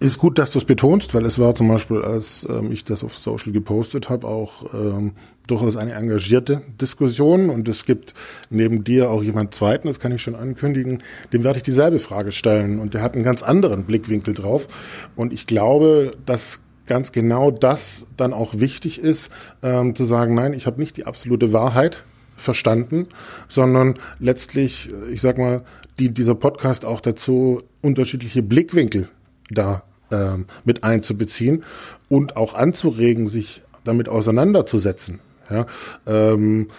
[0.00, 3.04] Ist gut, dass du es betonst, weil es war zum Beispiel, als ähm, ich das
[3.04, 5.12] auf Social gepostet habe, auch ähm,
[5.46, 8.14] durchaus eine engagierte Diskussion und es gibt
[8.48, 11.02] neben dir auch jemand zweiten, das kann ich schon ankündigen,
[11.34, 14.68] dem werde ich dieselbe Frage stellen und der hat einen ganz anderen Blickwinkel drauf
[15.16, 16.60] und ich glaube, dass
[16.90, 19.30] ganz genau das dann auch wichtig ist,
[19.62, 22.02] ähm, zu sagen, nein, ich habe nicht die absolute Wahrheit
[22.36, 23.06] verstanden,
[23.48, 25.62] sondern letztlich, ich sag mal,
[26.00, 29.08] die, dieser Podcast auch dazu, unterschiedliche Blickwinkel
[29.50, 31.62] da ähm, mit einzubeziehen
[32.08, 35.20] und auch anzuregen, sich damit auseinanderzusetzen.
[35.48, 35.66] Ja,
[36.08, 36.70] ähm,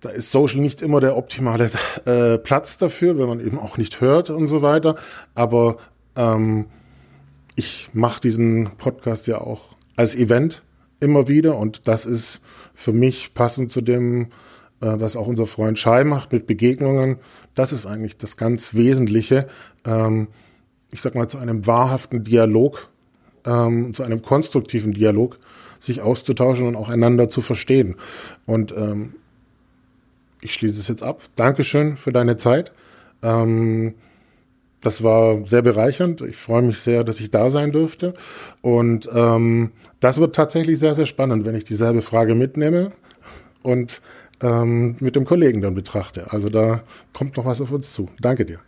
[0.00, 1.70] da ist Social nicht immer der optimale
[2.06, 4.96] äh, Platz dafür, wenn man eben auch nicht hört und so weiter.
[5.36, 5.76] Aber
[6.16, 6.66] ähm,
[7.56, 10.62] ich mache diesen Podcast ja auch als Event
[11.00, 12.40] immer wieder und das ist
[12.74, 14.28] für mich passend zu dem,
[14.80, 17.18] äh, was auch unser Freund Schei macht mit Begegnungen.
[17.54, 19.48] Das ist eigentlich das ganz Wesentliche,
[19.84, 20.28] ähm,
[20.90, 22.88] ich sag mal, zu einem wahrhaften Dialog
[23.44, 25.38] ähm, zu einem konstruktiven Dialog
[25.80, 27.96] sich auszutauschen und auch einander zu verstehen.
[28.46, 29.14] Und ähm,
[30.40, 31.22] ich schließe es jetzt ab.
[31.36, 32.72] Dankeschön für deine Zeit.
[33.22, 33.94] Ähm,
[34.82, 36.20] das war sehr bereichernd.
[36.20, 38.14] Ich freue mich sehr, dass ich da sein durfte.
[38.60, 39.70] Und ähm,
[40.00, 42.92] das wird tatsächlich sehr, sehr spannend, wenn ich dieselbe Frage mitnehme
[43.62, 44.02] und
[44.42, 46.32] ähm, mit dem Kollegen dann betrachte.
[46.32, 48.08] Also da kommt noch was auf uns zu.
[48.20, 48.58] Danke dir.